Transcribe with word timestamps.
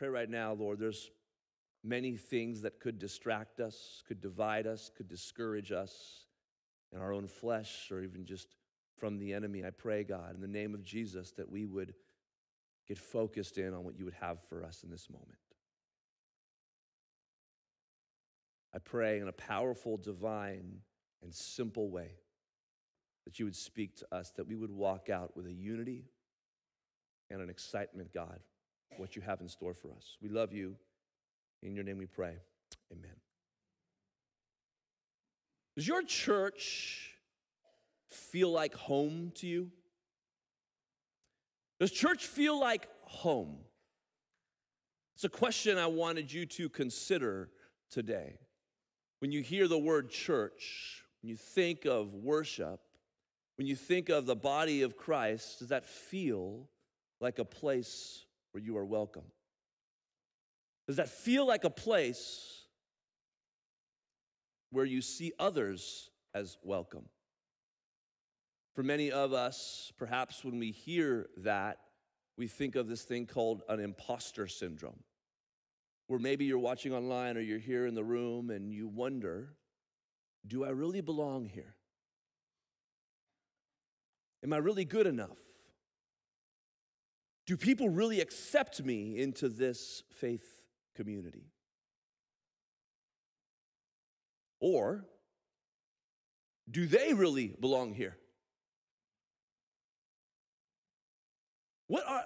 pray 0.00 0.08
right 0.08 0.30
now, 0.30 0.54
Lord, 0.54 0.78
there's 0.78 1.10
many 1.84 2.16
things 2.16 2.62
that 2.62 2.80
could 2.80 2.98
distract 2.98 3.60
us, 3.60 4.02
could 4.08 4.18
divide 4.18 4.66
us, 4.66 4.90
could 4.96 5.08
discourage 5.08 5.72
us 5.72 6.24
in 6.90 6.98
our 6.98 7.12
own 7.12 7.26
flesh, 7.26 7.88
or 7.90 8.00
even 8.00 8.24
just 8.24 8.48
from 8.96 9.18
the 9.18 9.34
enemy. 9.34 9.62
I 9.62 9.68
pray, 9.68 10.02
God, 10.04 10.34
in 10.34 10.40
the 10.40 10.48
name 10.48 10.72
of 10.72 10.82
Jesus, 10.82 11.32
that 11.32 11.50
we 11.50 11.66
would 11.66 11.92
get 12.88 12.96
focused 12.96 13.58
in 13.58 13.74
on 13.74 13.84
what 13.84 13.98
you 13.98 14.06
would 14.06 14.16
have 14.22 14.40
for 14.44 14.64
us 14.64 14.82
in 14.82 14.90
this 14.90 15.10
moment. 15.10 15.36
I 18.74 18.78
pray 18.78 19.20
in 19.20 19.28
a 19.28 19.32
powerful, 19.32 19.98
divine, 19.98 20.78
and 21.22 21.34
simple 21.34 21.90
way 21.90 22.12
that 23.26 23.38
you 23.38 23.44
would 23.44 23.54
speak 23.54 23.96
to 23.96 24.06
us, 24.10 24.32
that 24.38 24.48
we 24.48 24.56
would 24.56 24.70
walk 24.70 25.10
out 25.10 25.36
with 25.36 25.46
a 25.46 25.52
unity 25.52 26.06
and 27.28 27.42
an 27.42 27.50
excitement, 27.50 28.14
God, 28.14 28.40
what 28.96 29.16
you 29.16 29.22
have 29.22 29.40
in 29.40 29.48
store 29.48 29.74
for 29.74 29.88
us. 29.88 30.16
We 30.20 30.28
love 30.28 30.52
you. 30.52 30.76
In 31.62 31.74
your 31.74 31.84
name 31.84 31.98
we 31.98 32.06
pray. 32.06 32.34
Amen. 32.92 33.16
Does 35.76 35.86
your 35.86 36.02
church 36.02 37.14
feel 38.08 38.50
like 38.50 38.74
home 38.74 39.32
to 39.36 39.46
you? 39.46 39.70
Does 41.78 41.90
church 41.90 42.26
feel 42.26 42.58
like 42.58 42.88
home? 43.02 43.58
It's 45.14 45.24
a 45.24 45.28
question 45.28 45.78
I 45.78 45.86
wanted 45.86 46.32
you 46.32 46.46
to 46.46 46.68
consider 46.68 47.50
today. 47.90 48.38
When 49.20 49.32
you 49.32 49.42
hear 49.42 49.68
the 49.68 49.78
word 49.78 50.10
church, 50.10 51.04
when 51.22 51.30
you 51.30 51.36
think 51.36 51.84
of 51.84 52.14
worship, 52.14 52.80
when 53.56 53.66
you 53.66 53.76
think 53.76 54.08
of 54.08 54.24
the 54.24 54.36
body 54.36 54.82
of 54.82 54.96
Christ, 54.96 55.58
does 55.58 55.68
that 55.68 55.84
feel 55.84 56.68
like 57.20 57.38
a 57.38 57.44
place 57.44 58.24
where 58.52 58.62
you 58.62 58.76
are 58.76 58.84
welcome? 58.84 59.24
Does 60.86 60.96
that 60.96 61.08
feel 61.08 61.46
like 61.46 61.64
a 61.64 61.70
place 61.70 62.64
where 64.70 64.84
you 64.84 65.00
see 65.00 65.32
others 65.38 66.10
as 66.34 66.56
welcome? 66.62 67.04
For 68.74 68.82
many 68.82 69.10
of 69.10 69.32
us, 69.32 69.92
perhaps 69.98 70.44
when 70.44 70.58
we 70.58 70.70
hear 70.70 71.28
that, 71.38 71.78
we 72.36 72.46
think 72.46 72.76
of 72.76 72.88
this 72.88 73.02
thing 73.02 73.26
called 73.26 73.62
an 73.68 73.80
imposter 73.80 74.46
syndrome, 74.46 75.00
where 76.06 76.18
maybe 76.18 76.44
you're 76.44 76.58
watching 76.58 76.94
online 76.94 77.36
or 77.36 77.40
you're 77.40 77.58
here 77.58 77.86
in 77.86 77.94
the 77.94 78.04
room 78.04 78.50
and 78.50 78.72
you 78.72 78.88
wonder, 78.88 79.54
do 80.46 80.64
I 80.64 80.70
really 80.70 81.02
belong 81.02 81.44
here? 81.44 81.74
Am 84.42 84.52
I 84.52 84.56
really 84.56 84.84
good 84.86 85.06
enough? 85.06 85.38
Do 87.50 87.56
people 87.56 87.88
really 87.88 88.20
accept 88.20 88.80
me 88.80 89.18
into 89.18 89.48
this 89.48 90.04
faith 90.12 90.68
community? 90.94 91.50
Or 94.60 95.04
do 96.70 96.86
they 96.86 97.12
really 97.12 97.56
belong 97.58 97.92
here? 97.92 98.16
What 101.88 102.06
are, 102.06 102.22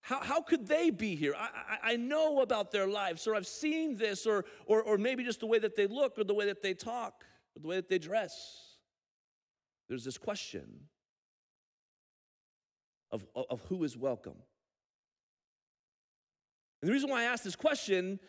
how, 0.00 0.20
how 0.20 0.40
could 0.40 0.66
they 0.66 0.88
be 0.88 1.16
here? 1.16 1.34
I, 1.36 1.50
I, 1.68 1.92
I 1.92 1.96
know 1.96 2.40
about 2.40 2.72
their 2.72 2.88
lives, 2.88 3.26
or 3.26 3.34
I've 3.34 3.46
seen 3.46 3.98
this, 3.98 4.24
or, 4.24 4.46
or, 4.64 4.82
or 4.82 4.96
maybe 4.96 5.22
just 5.22 5.40
the 5.40 5.46
way 5.46 5.58
that 5.58 5.76
they 5.76 5.86
look, 5.86 6.18
or 6.18 6.24
the 6.24 6.32
way 6.32 6.46
that 6.46 6.62
they 6.62 6.72
talk, 6.72 7.24
or 7.54 7.60
the 7.60 7.68
way 7.68 7.76
that 7.76 7.90
they 7.90 7.98
dress. 7.98 8.32
There's 9.86 10.04
this 10.04 10.16
question 10.16 10.88
of, 13.10 13.24
of 13.34 13.60
who 13.68 13.84
is 13.84 13.96
welcome. 13.96 14.36
And 16.80 16.88
the 16.88 16.92
reason 16.92 17.10
why 17.10 17.22
I 17.22 17.24
ask 17.24 17.42
this 17.42 17.56
question, 17.56 18.20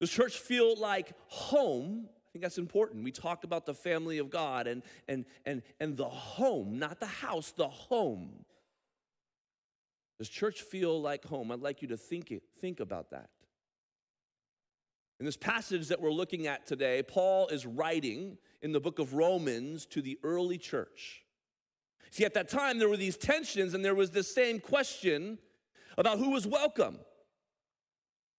does 0.00 0.10
church 0.10 0.38
feel 0.38 0.76
like 0.76 1.12
home? 1.28 2.08
I 2.08 2.30
think 2.32 2.42
that's 2.42 2.58
important. 2.58 3.04
We 3.04 3.12
talk 3.12 3.44
about 3.44 3.64
the 3.64 3.74
family 3.74 4.18
of 4.18 4.30
God 4.30 4.66
and, 4.66 4.82
and, 5.08 5.24
and, 5.46 5.62
and 5.80 5.96
the 5.96 6.08
home, 6.08 6.78
not 6.78 7.00
the 7.00 7.06
house, 7.06 7.52
the 7.52 7.68
home. 7.68 8.44
Does 10.18 10.28
church 10.28 10.62
feel 10.62 11.00
like 11.00 11.24
home? 11.24 11.50
I'd 11.50 11.60
like 11.60 11.82
you 11.82 11.88
to 11.88 11.96
think, 11.96 12.32
think 12.60 12.80
about 12.80 13.10
that. 13.10 13.30
In 15.20 15.26
this 15.26 15.36
passage 15.36 15.88
that 15.88 16.00
we're 16.00 16.12
looking 16.12 16.46
at 16.46 16.66
today, 16.66 17.02
Paul 17.02 17.48
is 17.48 17.66
writing 17.66 18.38
in 18.62 18.72
the 18.72 18.80
book 18.80 18.98
of 18.98 19.14
Romans 19.14 19.86
to 19.86 20.02
the 20.02 20.18
early 20.22 20.58
church. 20.58 21.23
See, 22.14 22.24
at 22.24 22.34
that 22.34 22.48
time, 22.48 22.78
there 22.78 22.88
were 22.88 22.96
these 22.96 23.16
tensions, 23.16 23.74
and 23.74 23.84
there 23.84 23.92
was 23.92 24.12
this 24.12 24.32
same 24.32 24.60
question 24.60 25.36
about 25.98 26.20
who 26.20 26.30
was 26.30 26.46
welcome. 26.46 27.00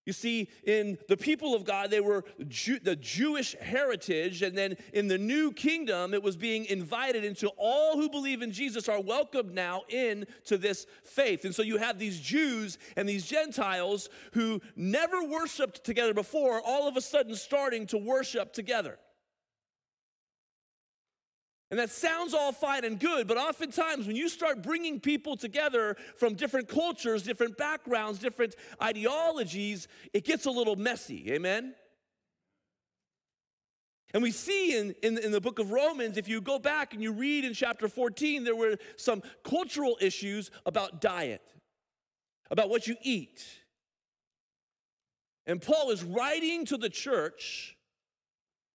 You 0.05 0.13
see, 0.13 0.47
in 0.63 0.97
the 1.09 1.17
people 1.17 1.53
of 1.53 1.65
God, 1.65 1.91
they 1.91 1.99
were 1.99 2.23
Jew, 2.47 2.79
the 2.79 2.95
Jewish 2.95 3.53
heritage, 3.59 4.41
and 4.41 4.57
then 4.57 4.77
in 4.93 5.09
the 5.09 5.17
new 5.17 5.51
kingdom, 5.51 6.13
it 6.13 6.23
was 6.23 6.37
being 6.37 6.63
invited 6.67 7.25
into 7.25 7.49
all 7.57 7.97
who 7.97 8.09
believe 8.09 8.41
in 8.41 8.53
Jesus 8.53 8.87
are 8.87 9.01
welcomed 9.01 9.53
now 9.53 9.81
into 9.89 10.57
this 10.57 10.87
faith. 11.03 11.43
And 11.43 11.53
so 11.53 11.61
you 11.61 11.75
have 11.75 11.99
these 11.99 12.21
Jews 12.21 12.77
and 12.95 13.09
these 13.09 13.25
Gentiles 13.25 14.07
who 14.31 14.61
never 14.77 15.21
worshiped 15.21 15.83
together 15.83 16.13
before, 16.13 16.61
all 16.65 16.87
of 16.87 16.95
a 16.95 17.01
sudden 17.01 17.35
starting 17.35 17.87
to 17.87 17.97
worship 17.97 18.53
together. 18.53 18.99
And 21.71 21.79
that 21.79 21.89
sounds 21.89 22.33
all 22.33 22.51
fine 22.51 22.85
and 22.85 22.99
good, 22.99 23.27
but 23.27 23.37
oftentimes 23.37 24.05
when 24.05 24.15
you 24.15 24.29
start 24.29 24.61
bringing 24.61 24.99
people 24.99 25.35
together 25.35 25.97
from 26.15 26.35
different 26.35 26.67
cultures, 26.67 27.23
different 27.23 27.57
backgrounds, 27.57 28.19
different 28.19 28.55
ideologies, 28.81 29.87
it 30.13 30.25
gets 30.25 30.45
a 30.45 30.51
little 30.51 30.75
messy. 30.75 31.31
Amen? 31.31 31.73
And 34.13 34.21
we 34.21 34.31
see 34.31 34.77
in, 34.77 34.95
in, 35.01 35.17
in, 35.17 35.31
the 35.31 35.41
book 35.41 35.59
of 35.59 35.71
Romans, 35.71 36.17
if 36.17 36.29
you 36.29 36.39
go 36.39 36.59
back 36.59 36.93
and 36.93 37.01
you 37.01 37.11
read 37.11 37.43
in 37.43 37.53
chapter 37.53 37.89
14, 37.89 38.43
there 38.43 38.55
were 38.55 38.77
some 38.95 39.21
cultural 39.43 39.97
issues 39.99 40.51
about 40.65 41.01
diet, 41.01 41.41
about 42.49 42.69
what 42.69 42.87
you 42.87 42.95
eat. 43.01 43.43
And 45.47 45.61
Paul 45.61 45.89
is 45.89 46.03
writing 46.03 46.65
to 46.67 46.77
the 46.77 46.89
church 46.89 47.74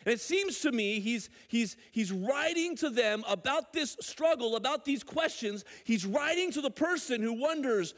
and 0.04 0.14
it 0.14 0.20
seems 0.20 0.60
to 0.60 0.72
me 0.72 1.00
he's, 1.00 1.28
he's, 1.48 1.76
he's 1.92 2.10
writing 2.10 2.74
to 2.76 2.88
them 2.88 3.22
about 3.28 3.72
this 3.72 3.96
struggle, 4.00 4.56
about 4.56 4.84
these 4.84 5.02
questions. 5.02 5.64
He's 5.84 6.06
writing 6.06 6.50
to 6.52 6.62
the 6.62 6.70
person 6.70 7.22
who 7.22 7.34
wonders, 7.34 7.94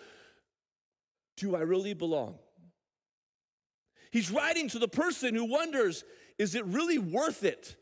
Do 1.36 1.54
I 1.54 1.60
really 1.60 1.94
belong? 1.94 2.38
He's 4.10 4.30
writing 4.30 4.68
to 4.70 4.78
the 4.80 4.88
person 4.88 5.34
who 5.34 5.44
wonders, 5.44 6.02
Is 6.38 6.56
it 6.56 6.64
really 6.66 6.98
worth 6.98 7.44
it 7.44 7.76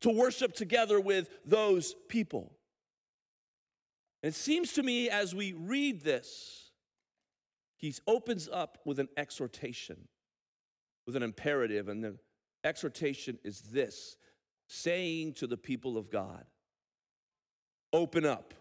to 0.00 0.10
worship 0.10 0.54
together 0.54 0.98
with 0.98 1.28
those 1.44 1.94
people? 2.08 2.52
And 4.22 4.32
it 4.32 4.36
seems 4.36 4.72
to 4.72 4.82
me 4.82 5.10
as 5.10 5.34
we 5.34 5.52
read 5.52 6.00
this, 6.00 6.70
he 7.76 7.94
opens 8.06 8.48
up 8.50 8.78
with 8.86 8.98
an 8.98 9.08
exhortation, 9.18 10.08
with 11.06 11.14
an 11.14 11.22
imperative, 11.22 11.88
and 11.88 12.02
the 12.02 12.16
exhortation 12.66 13.38
is 13.44 13.60
this 13.60 14.16
saying 14.68 15.34
to 15.34 15.46
the 15.46 15.56
people 15.56 15.96
of 15.96 16.10
God, 16.10 16.44
open 17.92 18.26
up. 18.26 18.52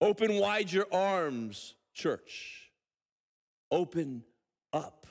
Open 0.00 0.38
wide 0.38 0.72
your 0.72 0.86
arms, 0.90 1.74
church. 1.92 2.70
Open 3.70 4.24
up. 4.72 5.06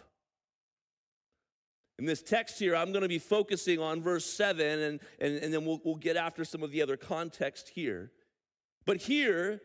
In 2.00 2.06
this 2.06 2.24
text 2.24 2.58
here, 2.58 2.76
I'm 2.76 2.92
going 2.92 3.04
to 3.04 3.10
be 3.10 3.20
focusing 3.20 3.80
on 3.80 4.02
verse 4.02 4.26
7, 4.26 4.80
and, 4.80 5.00
and, 5.20 5.36
and 5.36 5.54
then 5.54 5.66
we'll, 5.66 5.82
we'll 5.84 5.96
get 5.96 6.16
after 6.16 6.44
some 6.44 6.64
of 6.64 6.72
the 6.72 6.82
other 6.82 6.98
context 6.98 7.70
here. 7.76 8.12
But 8.86 8.98
here, 8.98 9.62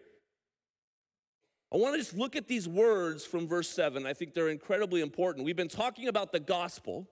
I 1.72 1.76
want 1.76 1.94
to 1.94 1.98
just 1.98 2.16
look 2.16 2.36
at 2.36 2.48
these 2.48 2.68
words 2.68 3.24
from 3.24 3.48
verse 3.48 3.68
7. 3.68 4.04
I 4.04 4.12
think 4.12 4.34
they're 4.34 4.48
incredibly 4.48 5.00
important. 5.00 5.44
We've 5.44 5.56
been 5.56 5.68
talking 5.68 6.08
about 6.08 6.32
the 6.32 6.40
gospel 6.40 7.08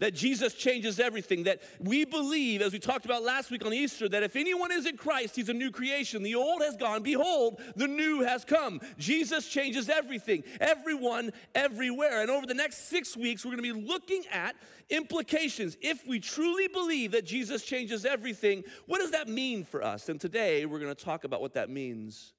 that 0.00 0.14
Jesus 0.14 0.54
changes 0.54 0.98
everything, 0.98 1.44
that 1.44 1.62
we 1.78 2.04
believe, 2.04 2.62
as 2.62 2.72
we 2.72 2.78
talked 2.78 3.04
about 3.04 3.22
last 3.22 3.50
week 3.50 3.64
on 3.64 3.72
Easter, 3.72 4.08
that 4.08 4.22
if 4.22 4.34
anyone 4.34 4.72
is 4.72 4.86
in 4.86 4.96
Christ, 4.96 5.36
he's 5.36 5.48
a 5.48 5.54
new 5.54 5.70
creation. 5.70 6.22
The 6.22 6.34
old 6.34 6.62
has 6.62 6.76
gone, 6.76 7.02
behold, 7.02 7.60
the 7.76 7.86
new 7.86 8.22
has 8.22 8.44
come. 8.44 8.80
Jesus 8.98 9.46
changes 9.46 9.88
everything, 9.88 10.42
everyone, 10.60 11.30
everywhere. 11.54 12.22
And 12.22 12.30
over 12.30 12.46
the 12.46 12.54
next 12.54 12.88
six 12.88 13.16
weeks, 13.16 13.44
we're 13.44 13.52
to 13.62 13.62
be 13.62 13.72
looking 13.72 14.24
at 14.32 14.56
implications. 14.88 15.76
If 15.80 16.06
we 16.06 16.18
truly 16.18 16.68
believe 16.68 17.12
that 17.12 17.24
Jesus 17.24 17.62
changes 17.62 18.04
everything, 18.04 18.64
what 18.86 18.98
does 18.98 19.12
that 19.12 19.28
mean 19.28 19.64
for 19.64 19.82
us? 19.82 20.08
And 20.08 20.20
today, 20.20 20.66
we're 20.66 20.80
to 20.80 20.94
talk 20.94 21.24
about 21.24 21.40
what 21.40 21.54
that 21.54 21.70
means 21.70 22.32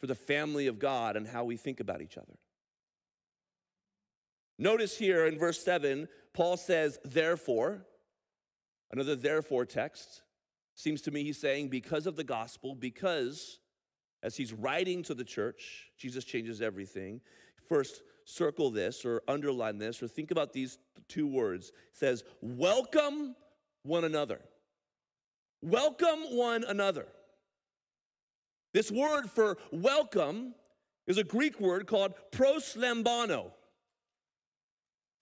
for 0.00 0.06
the 0.06 0.14
family 0.14 0.66
of 0.66 0.78
God 0.78 1.16
and 1.16 1.26
how 1.26 1.44
we 1.44 1.56
think 1.56 1.80
about 1.80 2.02
each 2.02 2.16
other. 2.16 2.34
Notice 4.58 4.98
here 4.98 5.26
in 5.26 5.38
verse 5.38 5.62
7, 5.62 6.08
Paul 6.34 6.56
says, 6.56 6.98
therefore, 7.04 7.86
another 8.90 9.14
therefore 9.14 9.64
text. 9.64 10.22
Seems 10.74 11.00
to 11.02 11.10
me 11.10 11.24
he's 11.24 11.40
saying, 11.40 11.68
because 11.68 12.06
of 12.06 12.16
the 12.16 12.24
gospel, 12.24 12.74
because 12.74 13.60
as 14.22 14.36
he's 14.36 14.52
writing 14.52 15.02
to 15.04 15.14
the 15.14 15.24
church, 15.24 15.90
Jesus 15.96 16.24
changes 16.24 16.60
everything. 16.60 17.20
First, 17.68 18.02
circle 18.24 18.70
this 18.70 19.04
or 19.04 19.22
underline 19.28 19.78
this 19.78 20.02
or 20.02 20.08
think 20.08 20.30
about 20.30 20.52
these 20.52 20.78
two 21.08 21.26
words. 21.26 21.68
It 21.68 21.74
says, 21.96 22.24
Welcome 22.40 23.36
one 23.82 24.04
another. 24.04 24.40
Welcome 25.62 26.20
one 26.30 26.64
another. 26.64 27.06
This 28.74 28.90
word 28.90 29.30
for 29.30 29.56
welcome 29.72 30.54
is 31.06 31.18
a 31.18 31.24
Greek 31.24 31.58
word 31.58 31.86
called 31.86 32.14
proslambano. 32.32 33.52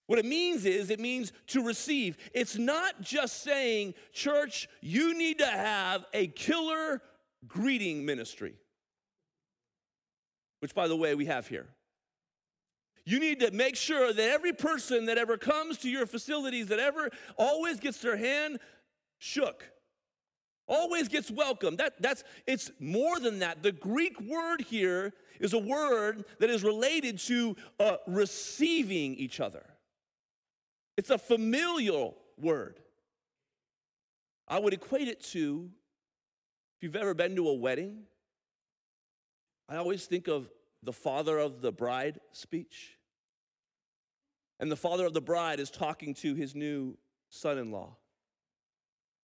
What 0.07 0.19
it 0.19 0.25
means 0.25 0.65
is, 0.65 0.89
it 0.89 0.99
means 0.99 1.33
to 1.47 1.63
receive. 1.63 2.17
It's 2.33 2.57
not 2.57 3.01
just 3.01 3.43
saying, 3.43 3.93
church, 4.13 4.67
you 4.81 5.17
need 5.17 5.39
to 5.39 5.45
have 5.45 6.05
a 6.13 6.27
killer 6.27 7.01
greeting 7.47 8.05
ministry, 8.05 8.55
which, 10.61 10.73
by 10.73 10.87
the 10.87 10.95
way, 10.95 11.13
we 11.13 11.25
have 11.25 11.47
here. 11.47 11.67
You 13.05 13.19
need 13.19 13.41
to 13.41 13.51
make 13.51 13.75
sure 13.75 14.11
that 14.11 14.29
every 14.29 14.53
person 14.53 15.05
that 15.05 15.17
ever 15.17 15.37
comes 15.37 15.77
to 15.79 15.89
your 15.89 16.05
facilities, 16.05 16.67
that 16.67 16.79
ever 16.79 17.09
always 17.37 17.79
gets 17.79 18.01
their 18.01 18.17
hand 18.17 18.59
shook, 19.17 19.69
always 20.67 21.07
gets 21.07 21.29
welcome. 21.31 21.77
That, 21.77 22.01
that's, 22.01 22.23
it's 22.45 22.71
more 22.79 23.19
than 23.19 23.39
that. 23.39 23.63
The 23.63 23.71
Greek 23.71 24.19
word 24.21 24.61
here 24.61 25.13
is 25.39 25.53
a 25.53 25.57
word 25.57 26.25
that 26.39 26.49
is 26.49 26.63
related 26.63 27.19
to 27.19 27.55
uh, 27.79 27.97
receiving 28.07 29.15
each 29.15 29.39
other. 29.39 29.63
It's 30.97 31.11
a 31.11 31.17
familial 31.17 32.17
word. 32.37 32.79
I 34.47 34.59
would 34.59 34.73
equate 34.73 35.07
it 35.07 35.21
to 35.25 35.69
if 36.77 36.83
you've 36.83 36.95
ever 36.95 37.15
been 37.15 37.35
to 37.35 37.49
a 37.49 37.53
wedding, 37.55 38.03
I 39.67 39.77
always 39.77 40.05
think 40.05 40.27
of 40.27 40.47
the 40.83 40.93
father 40.93 41.39
of 41.39 41.61
the 41.61 41.71
bride 41.71 42.19
speech. 42.33 42.97
And 44.59 44.71
the 44.71 44.75
father 44.75 45.05
of 45.05 45.13
the 45.13 45.21
bride 45.21 45.59
is 45.59 45.71
talking 45.71 46.13
to 46.15 46.35
his 46.35 46.53
new 46.53 46.95
son 47.29 47.57
in 47.57 47.71
law. 47.71 47.97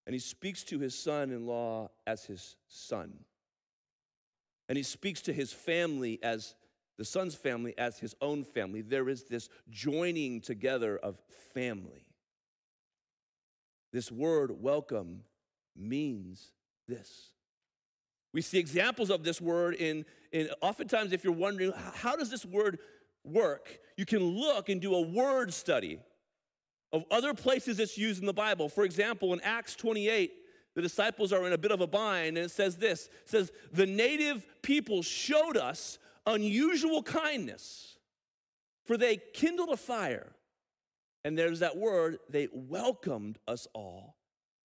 And 0.08 0.16
he 0.16 0.20
speaks 0.20 0.64
to 0.66 0.80
his 0.80 0.98
son 0.98 1.30
in 1.30 1.46
law 1.46 1.90
as 2.08 2.26
his 2.26 2.56
son. 2.68 3.20
And 4.68 4.76
he 4.76 4.84
speaks 4.84 5.22
to 5.22 5.34
his 5.34 5.54
family 5.54 6.20
as 6.24 6.56
the 6.98 7.06
son's 7.06 7.36
family 7.36 7.74
as 7.78 8.00
his 8.00 8.16
own 8.22 8.44
family. 8.44 8.82
There 8.82 9.10
is 9.10 9.24
this 9.24 9.50
joining 9.70 10.42
together 10.42 10.98
of 10.98 11.20
family. 11.54 12.06
This 13.92 14.12
word 14.12 14.62
welcome 14.62 15.22
means 15.76 16.52
this. 16.88 17.30
We 18.34 18.42
see 18.42 18.58
examples 18.58 19.10
of 19.10 19.24
this 19.24 19.40
word 19.40 19.76
in, 19.76 20.06
in 20.32 20.50
oftentimes 20.62 21.14
if 21.14 21.24
you're 21.24 21.34
wondering 21.34 21.72
how 21.96 22.16
does 22.16 22.32
this 22.32 22.46
word 22.46 22.80
work, 23.24 23.80
you 23.96 24.06
can 24.06 24.20
look 24.20 24.70
and 24.70 24.82
do 24.82 24.96
a 24.96 25.02
word 25.02 25.54
study 25.54 26.00
of 26.92 27.06
other 27.12 27.34
places 27.34 27.80
it's 27.80 27.98
used 27.98 28.20
in 28.20 28.26
the 28.26 28.34
Bible. 28.34 28.70
For 28.70 28.84
example, 28.84 29.34
in 29.34 29.42
Acts 29.42 29.76
28, 29.76 30.32
the 30.76 30.82
disciples 30.82 31.32
are 31.32 31.46
in 31.46 31.54
a 31.54 31.58
bit 31.58 31.72
of 31.72 31.82
a 31.82 31.88
bind, 31.88 32.38
and 32.38 32.46
it 32.46 32.52
says 32.52 32.78
this 32.78 33.10
it 33.24 33.30
says, 33.30 33.52
The 33.72 33.86
native 33.86 34.46
people 34.62 35.02
showed 35.02 35.58
us 35.58 36.00
unusual 36.26 37.04
kindness, 37.04 37.98
for 38.86 38.98
they 38.98 39.18
kindled 39.34 39.70
a 39.70 39.78
fire. 39.78 40.34
And 41.26 41.38
there's 41.38 41.60
that 41.60 41.78
word, 41.78 42.20
they 42.30 42.50
welcomed 42.52 43.40
us 43.48 43.68
all 43.74 44.18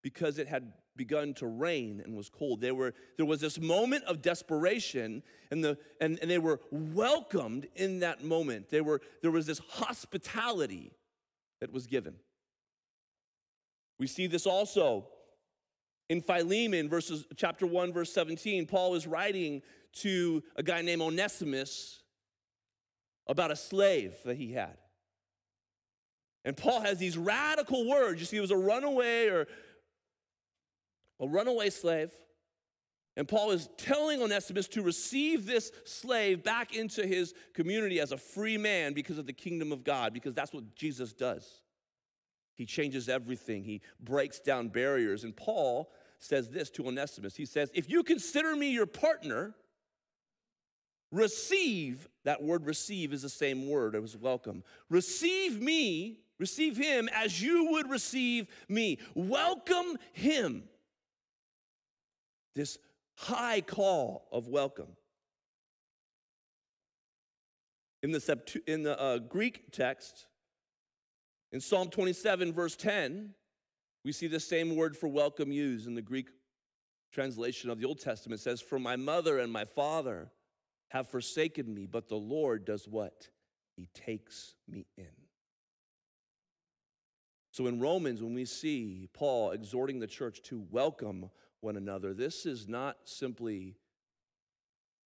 because 0.02 0.38
it 0.38 0.49
had 0.49 0.72
begun 0.96 1.32
to 1.34 1.46
rain 1.46 2.02
and 2.05 2.16
was 2.16 2.28
cold. 2.28 2.60
There, 2.60 2.75
were, 2.75 2.93
there 3.16 3.26
was 3.26 3.40
this 3.40 3.60
moment 3.60 4.05
of 4.05 4.20
desperation, 4.20 5.22
and, 5.50 5.62
the, 5.62 5.78
and, 6.00 6.19
and 6.20 6.31
they 6.31 6.38
were 6.38 6.60
welcomed 6.70 7.69
in 7.76 8.00
that 8.00 8.25
moment. 8.25 8.69
They 8.69 8.81
were, 8.81 9.00
there 9.22 9.31
was 9.31 9.46
this 9.46 9.61
hospitality 9.61 10.93
that 11.61 11.72
was 11.72 11.87
given. 11.87 12.16
We 13.99 14.06
see 14.06 14.26
this 14.26 14.46
also 14.46 15.06
in 16.08 16.20
Philemon, 16.20 16.88
verses, 16.88 17.25
chapter 17.37 17.66
1, 17.66 17.93
verse 17.93 18.12
17. 18.12 18.66
Paul 18.66 18.94
is 18.94 19.06
writing 19.06 19.62
to 19.94 20.43
a 20.56 20.62
guy 20.62 20.82
named 20.82 21.02
Onesimus 21.02 22.02
about 23.26 23.50
a 23.50 23.56
slave 23.56 24.14
that 24.25 24.37
he 24.37 24.52
had. 24.52 24.76
And 26.44 26.56
Paul 26.56 26.81
has 26.81 26.99
these 26.99 27.19
radical 27.19 27.87
words. 27.87 28.20
You 28.20 28.26
see, 28.26 28.37
he 28.37 28.40
was 28.40 28.50
a 28.50 28.56
runaway 28.56 29.29
or 29.29 29.46
a 31.20 31.26
runaway 31.26 31.70
slave. 31.70 32.11
And 33.17 33.26
Paul 33.26 33.50
is 33.50 33.69
telling 33.76 34.23
Onesimus 34.23 34.69
to 34.69 34.82
receive 34.82 35.44
this 35.44 35.73
slave 35.85 36.44
back 36.44 36.75
into 36.75 37.05
his 37.05 37.35
community 37.52 37.99
as 37.99 38.12
a 38.12 38.17
free 38.17 38.56
man 38.56 38.93
because 38.93 39.19
of 39.19 39.26
the 39.26 39.32
kingdom 39.32 39.73
of 39.73 39.82
God, 39.82 40.14
because 40.14 40.35
that's 40.35 40.52
what 40.52 40.76
Jesus 40.76 41.12
does. 41.12 41.61
He 42.55 42.64
changes 42.64 43.08
everything, 43.08 43.64
he 43.64 43.82
breaks 44.00 44.40
down 44.40 44.69
barriers. 44.69 45.25
And 45.25 45.37
Paul 45.37 45.90
says 46.19 46.49
this 46.50 46.70
to 46.70 46.87
Onesimus 46.87 47.37
He 47.37 47.44
says, 47.44 47.70
If 47.75 47.90
you 47.90 48.02
consider 48.02 48.55
me 48.55 48.70
your 48.70 48.87
partner, 48.87 49.55
receive, 51.10 52.08
that 52.25 52.43
word 52.43 52.66
receive 52.66 53.12
is 53.12 53.22
the 53.22 53.28
same 53.28 53.69
word, 53.69 53.94
it 53.94 54.02
was 54.02 54.16
welcome. 54.16 54.62
Receive 54.90 55.60
me, 55.60 56.20
receive 56.38 56.76
him 56.76 57.08
as 57.14 57.40
you 57.40 57.70
would 57.72 57.90
receive 57.90 58.49
me. 58.69 58.99
Welcome 59.14 59.96
him 60.12 60.64
this 62.55 62.78
high 63.14 63.60
call 63.60 64.28
of 64.32 64.49
welcome. 64.49 64.88
In 68.02 68.12
the, 68.12 68.19
Septu- 68.19 68.66
in 68.66 68.82
the 68.82 69.00
uh, 69.00 69.19
Greek 69.19 69.72
text, 69.72 70.26
in 71.52 71.61
Psalm 71.61 71.88
27, 71.88 72.52
verse 72.52 72.76
10, 72.76 73.34
we 74.04 74.12
see 74.12 74.26
the 74.26 74.40
same 74.40 74.76
word 74.76 74.96
for 74.96 75.08
welcome 75.08 75.50
used 75.50 75.87
in 75.87 75.94
the 75.94 76.02
Greek 76.02 76.28
translation 77.12 77.70
of 77.70 77.81
the 77.81 77.87
Old 77.87 78.00
Testament. 78.00 78.40
It 78.40 78.44
says, 78.44 78.61
For 78.61 78.78
my 78.78 78.96
mother 78.96 79.38
and 79.38 79.52
my 79.52 79.64
father 79.64 80.31
have 80.88 81.08
forsaken 81.08 81.73
me, 81.73 81.87
but 81.87 82.08
the 82.08 82.17
Lord 82.17 82.64
does 82.64 82.88
what? 82.88 83.29
He 83.76 83.88
takes 83.94 84.55
me 84.69 84.87
in. 84.96 85.06
So 87.52 87.67
in 87.67 87.81
Romans, 87.81 88.23
when 88.23 88.35
we 88.35 88.44
see 88.44 89.08
Paul 89.12 89.50
exhorting 89.50 89.99
the 89.99 90.06
church 90.06 90.43
to 90.44 90.64
welcome 90.70 91.31
one 91.61 91.76
another. 91.76 92.14
This 92.14 92.46
is 92.46 92.69
not 92.69 92.96
simply 93.05 93.76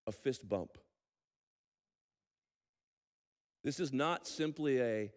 a 0.07 0.13
fist 0.13 0.49
bump. 0.49 0.79
This 3.65 3.79
is 3.79 3.93
not 3.93 4.27
simply 4.27 4.81
a 4.81 5.13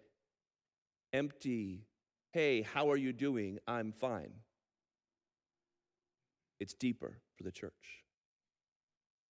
empty, 1.12 1.88
hey, 2.32 2.62
how 2.62 2.92
are 2.92 2.98
you 2.98 3.12
doing? 3.12 3.60
I'm 3.68 3.92
fine. 3.92 4.34
It's 6.60 6.74
deeper 6.74 7.20
for 7.36 7.44
the 7.44 7.52
church. 7.52 8.05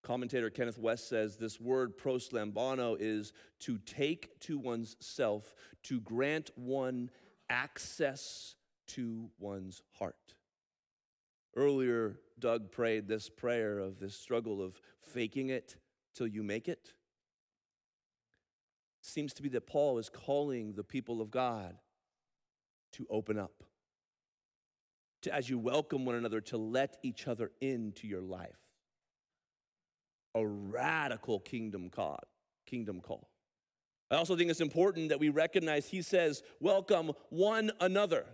Commentator 0.05 0.51
Kenneth 0.51 0.79
Wuest 0.79 1.07
says 1.09 1.35
this 1.35 1.59
word 1.59 1.97
proslambano 1.97 2.95
is 3.00 3.33
to 3.62 3.79
take 3.79 4.39
to 4.41 4.59
one's 4.59 4.95
self, 5.00 5.55
to 5.81 6.00
grant 6.00 6.51
one 6.55 7.09
access 7.50 8.55
to 8.85 9.31
one's 9.39 9.81
heart. 9.97 10.35
Earlier, 11.55 12.19
Doug 12.38 12.71
prayed 12.71 13.07
this 13.07 13.29
prayer 13.29 13.79
of 13.79 14.00
this 14.00 14.15
struggle 14.15 14.62
of 14.62 14.79
faking 15.01 15.50
it 15.50 15.75
till 16.13 16.27
you 16.27 16.43
make 16.43 16.67
it. 16.69 16.93
Seems 19.01 19.33
to 19.33 19.41
be 19.41 19.50
that 19.50 19.65
Paul 19.65 19.97
is 19.97 20.09
calling 20.09 20.74
the 20.74 20.83
people 20.83 21.19
of 21.19 21.31
God 21.31 21.77
to 22.93 23.07
open 23.09 23.39
up. 23.39 23.63
To, 25.24 25.33
as 25.33 25.50
you 25.50 25.57
welcome 25.57 26.05
one 26.05 26.15
another, 26.15 26.41
to 26.41 26.57
let 26.57 26.97
each 27.01 27.27
other 27.27 27.50
into 27.59 28.07
your 28.07 28.21
life. 28.21 28.64
A 30.36 30.46
radical 30.46 31.39
kingdom 31.39 31.89
call. 31.89 32.20
Kingdom 32.68 33.01
call. 33.01 33.30
I 34.12 34.15
also 34.15 34.36
think 34.36 34.51
it's 34.51 34.62
important 34.62 35.10
that 35.10 35.20
we 35.20 35.30
recognize 35.30 35.88
he 35.88 36.01
says, 36.01 36.44
welcome 36.60 37.12
one 37.30 37.72
another. 37.80 38.25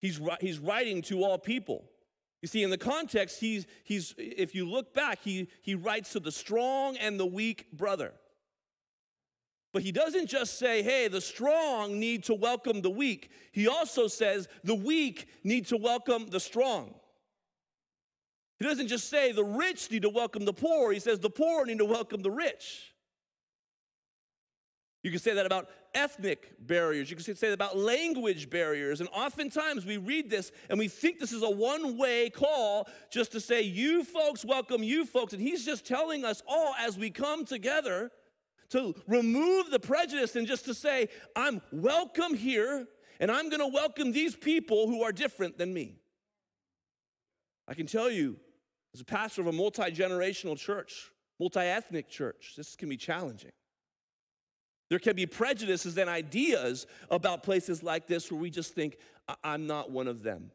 He's, 0.00 0.20
he's 0.40 0.58
writing 0.58 1.02
to 1.02 1.22
all 1.22 1.38
people. 1.38 1.84
You 2.42 2.48
see, 2.48 2.62
in 2.62 2.70
the 2.70 2.78
context, 2.78 3.40
he's, 3.40 3.66
he's, 3.84 4.14
if 4.18 4.54
you 4.54 4.68
look 4.68 4.92
back, 4.92 5.20
he, 5.22 5.48
he 5.62 5.74
writes 5.74 6.12
to 6.12 6.20
the 6.20 6.32
strong 6.32 6.96
and 6.96 7.18
the 7.18 7.26
weak 7.26 7.70
brother. 7.72 8.12
But 9.72 9.82
he 9.82 9.92
doesn't 9.92 10.28
just 10.28 10.58
say, 10.58 10.82
hey, 10.82 11.08
the 11.08 11.20
strong 11.20 12.00
need 12.00 12.24
to 12.24 12.34
welcome 12.34 12.82
the 12.82 12.90
weak. 12.90 13.30
He 13.52 13.68
also 13.68 14.08
says 14.08 14.48
the 14.64 14.74
weak 14.74 15.28
need 15.44 15.66
to 15.66 15.76
welcome 15.76 16.26
the 16.28 16.40
strong. 16.40 16.94
He 18.58 18.64
doesn't 18.64 18.88
just 18.88 19.10
say 19.10 19.32
the 19.32 19.44
rich 19.44 19.90
need 19.90 20.02
to 20.02 20.08
welcome 20.08 20.44
the 20.44 20.52
poor, 20.52 20.92
he 20.92 20.98
says 20.98 21.18
the 21.18 21.30
poor 21.30 21.66
need 21.66 21.78
to 21.78 21.84
welcome 21.84 22.22
the 22.22 22.30
rich. 22.30 22.92
You 25.02 25.12
can 25.12 25.20
say 25.20 25.34
that 25.34 25.46
about 25.46 25.68
ethnic 25.94 26.54
barriers. 26.58 27.08
You 27.08 27.14
can 27.14 27.24
say 27.24 27.46
that 27.46 27.52
about 27.52 27.76
language 27.76 28.50
barriers. 28.50 29.00
And 29.00 29.08
oftentimes 29.10 29.86
we 29.86 29.98
read 29.98 30.28
this 30.28 30.50
and 30.68 30.80
we 30.80 30.88
think 30.88 31.20
this 31.20 31.30
is 31.30 31.44
a 31.44 31.50
one 31.50 31.96
way 31.96 32.28
call 32.28 32.88
just 33.08 33.30
to 33.32 33.40
say, 33.40 33.62
you 33.62 34.02
folks 34.02 34.44
welcome 34.44 34.82
you 34.82 35.06
folks. 35.06 35.32
And 35.32 35.40
he's 35.40 35.64
just 35.64 35.86
telling 35.86 36.24
us 36.24 36.42
all 36.48 36.74
as 36.80 36.98
we 36.98 37.10
come 37.10 37.44
together 37.44 38.10
to 38.70 38.96
remove 39.06 39.70
the 39.70 39.78
prejudice 39.78 40.34
and 40.34 40.44
just 40.44 40.64
to 40.64 40.74
say, 40.74 41.08
I'm 41.36 41.62
welcome 41.70 42.34
here 42.34 42.88
and 43.20 43.30
I'm 43.30 43.48
going 43.48 43.60
to 43.60 43.68
welcome 43.72 44.10
these 44.10 44.34
people 44.34 44.88
who 44.88 45.02
are 45.02 45.12
different 45.12 45.56
than 45.56 45.72
me. 45.72 46.00
I 47.68 47.74
can 47.74 47.86
tell 47.86 48.10
you, 48.10 48.38
as 48.96 49.02
a 49.02 49.04
pastor 49.04 49.42
of 49.42 49.46
a 49.46 49.52
multi 49.52 49.82
generational 49.90 50.56
church, 50.56 51.10
multi 51.38 51.60
ethnic 51.60 52.08
church, 52.08 52.54
this 52.56 52.76
can 52.76 52.88
be 52.88 52.96
challenging. 52.96 53.52
There 54.88 54.98
can 54.98 55.14
be 55.14 55.26
prejudices 55.26 55.98
and 55.98 56.08
ideas 56.08 56.86
about 57.10 57.42
places 57.42 57.82
like 57.82 58.06
this 58.06 58.32
where 58.32 58.40
we 58.40 58.48
just 58.48 58.72
think, 58.72 58.96
I'm 59.44 59.66
not 59.66 59.90
one 59.90 60.08
of 60.08 60.22
them. 60.22 60.50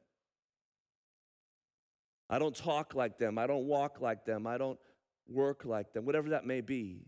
I 2.31 2.39
don't 2.39 2.55
talk 2.55 2.95
like 2.95 3.19
them. 3.19 3.37
I 3.37 3.45
don't 3.45 3.65
walk 3.65 4.01
like 4.01 4.25
them. 4.25 4.47
I 4.47 4.57
don't 4.57 4.79
work 5.27 5.63
like 5.63 5.93
them, 5.93 6.05
whatever 6.05 6.29
that 6.29 6.43
may 6.43 6.61
be. 6.61 7.05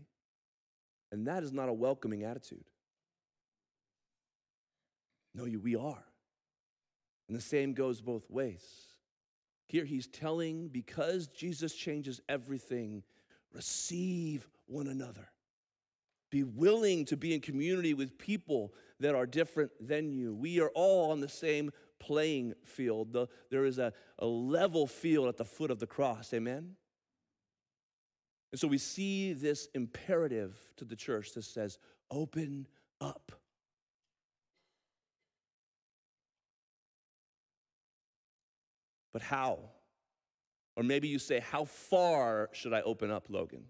And 1.10 1.26
that 1.26 1.42
is 1.42 1.52
not 1.52 1.68
a 1.68 1.72
welcoming 1.72 2.22
attitude. 2.22 2.64
No, 5.34 5.46
you, 5.46 5.58
we 5.58 5.74
are. 5.74 6.04
And 7.26 7.36
the 7.36 7.42
same 7.42 7.72
goes 7.72 8.00
both 8.00 8.30
ways. 8.30 8.62
Here 9.66 9.84
he's 9.84 10.06
telling, 10.06 10.68
because 10.68 11.26
Jesus 11.28 11.74
changes 11.74 12.20
everything, 12.28 13.02
receive 13.52 14.48
one 14.66 14.86
another. 14.86 15.28
Be 16.30 16.42
willing 16.42 17.04
to 17.06 17.16
be 17.16 17.32
in 17.32 17.40
community 17.40 17.94
with 17.94 18.18
people 18.18 18.74
that 19.00 19.14
are 19.14 19.26
different 19.26 19.70
than 19.80 20.10
you. 20.10 20.34
We 20.34 20.60
are 20.60 20.70
all 20.74 21.12
on 21.12 21.20
the 21.20 21.28
same 21.28 21.70
playing 22.00 22.54
field. 22.64 23.12
The, 23.12 23.28
there 23.50 23.64
is 23.64 23.78
a, 23.78 23.92
a 24.18 24.26
level 24.26 24.86
field 24.86 25.28
at 25.28 25.36
the 25.36 25.44
foot 25.44 25.70
of 25.70 25.78
the 25.78 25.86
cross. 25.86 26.34
Amen? 26.34 26.74
And 28.52 28.60
so 28.60 28.68
we 28.68 28.78
see 28.78 29.32
this 29.32 29.68
imperative 29.74 30.56
to 30.76 30.84
the 30.84 30.96
church 30.96 31.32
that 31.32 31.44
says, 31.44 31.78
open 32.10 32.66
up. 33.00 33.32
But 39.14 39.22
how? 39.22 39.60
Or 40.76 40.82
maybe 40.82 41.08
you 41.08 41.18
say, 41.18 41.40
How 41.40 41.64
far 41.64 42.50
should 42.52 42.74
I 42.74 42.82
open 42.82 43.10
up, 43.10 43.28
Logan? 43.30 43.64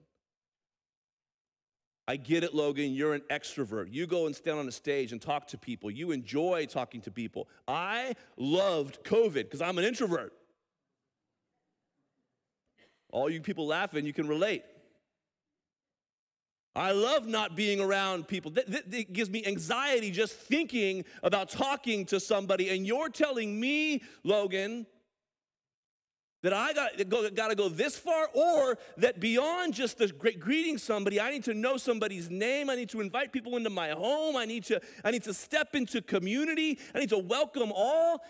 I 2.09 2.17
get 2.17 2.45
it, 2.45 2.55
Logan. 2.55 2.93
You're 2.93 3.15
an 3.15 3.23
extrovert. 3.31 3.87
You 3.91 4.07
go 4.07 4.27
and 4.27 4.35
stand 4.35 4.59
on 4.59 4.67
a 4.69 4.73
stage 4.73 5.13
and 5.13 5.23
talk 5.23 5.47
to 5.49 5.59
people. 5.59 5.91
You 5.91 6.11
enjoy 6.11 6.67
talking 6.67 7.01
to 7.03 7.11
people. 7.11 7.49
I 7.69 8.15
loved 8.37 9.05
COVID 9.05 9.35
because 9.35 9.63
I'm 9.63 9.79
an 9.79 9.85
introvert. 9.85 10.33
All 13.11 13.31
you 13.31 13.41
people 13.41 13.67
laughing, 13.67 14.05
you 14.05 14.13
can 14.13 14.27
relate. 14.27 14.65
I 16.77 16.91
love 16.91 17.27
not 17.27 17.55
being 17.55 17.81
around 17.81 18.27
people. 18.27 18.51
That, 18.51 19.13
gives 19.13 19.31
me 19.31 19.47
anxiety 19.47 20.11
just 20.11 20.35
thinking 20.35 21.05
about 21.23 21.49
talking 21.49 22.05
to 22.07 22.19
somebody. 22.19 22.71
And 22.71 22.87
you're 22.87 23.09
telling 23.09 23.59
me, 23.59 24.03
Logan, 24.25 24.87
that 26.45 26.53
I 26.53 26.75
got, 26.75 27.09
go, 27.09 27.31
got 27.31 27.49
to 27.49 27.55
go 27.55 27.71
this 27.71 27.97
far, 27.97 28.29
or 28.35 28.77
that 28.99 29.19
beyond 29.19 29.73
just 29.73 29.97
the 29.97 30.09
great 30.09 30.39
greeting 30.39 30.77
somebody, 30.77 31.19
I 31.19 31.31
need 31.31 31.45
to 31.45 31.55
know 31.55 31.79
somebody's 31.79 32.29
name. 32.29 32.69
I 32.69 32.75
need 32.75 32.91
to 32.91 33.01
invite 33.01 33.33
people 33.33 33.57
into 33.57 33.71
my 33.71 33.89
home. 33.93 34.37
I 34.37 34.45
need 34.45 34.65
to, 34.65 34.79
I 35.03 35.11
need 35.11 35.23
to 35.23 35.33
step 35.33 35.75
into 35.75 36.03
community. 36.03 36.79
I 36.95 36.99
need 36.99 37.09
to 37.09 37.19
welcome 37.19 37.73
all. 37.75 38.23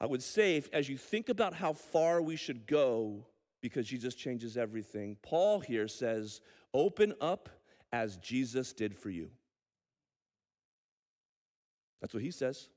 I 0.00 0.06
would 0.06 0.20
say, 0.20 0.56
if, 0.56 0.68
as 0.72 0.88
you 0.88 0.96
think 0.96 1.28
about 1.28 1.54
how 1.54 1.74
far 1.74 2.20
we 2.20 2.34
should 2.34 2.66
go, 2.66 3.24
because 3.62 3.86
Jesus 3.86 4.16
changes 4.16 4.56
everything, 4.56 5.16
Paul 5.22 5.60
here 5.60 5.86
says, 5.86 6.40
open 6.74 7.14
up 7.20 7.48
as 7.92 8.16
Jesus 8.16 8.72
did 8.72 8.96
for 8.96 9.10
you. 9.10 9.30
That's 12.00 12.14
what 12.14 12.24
he 12.24 12.32
says. 12.32 12.68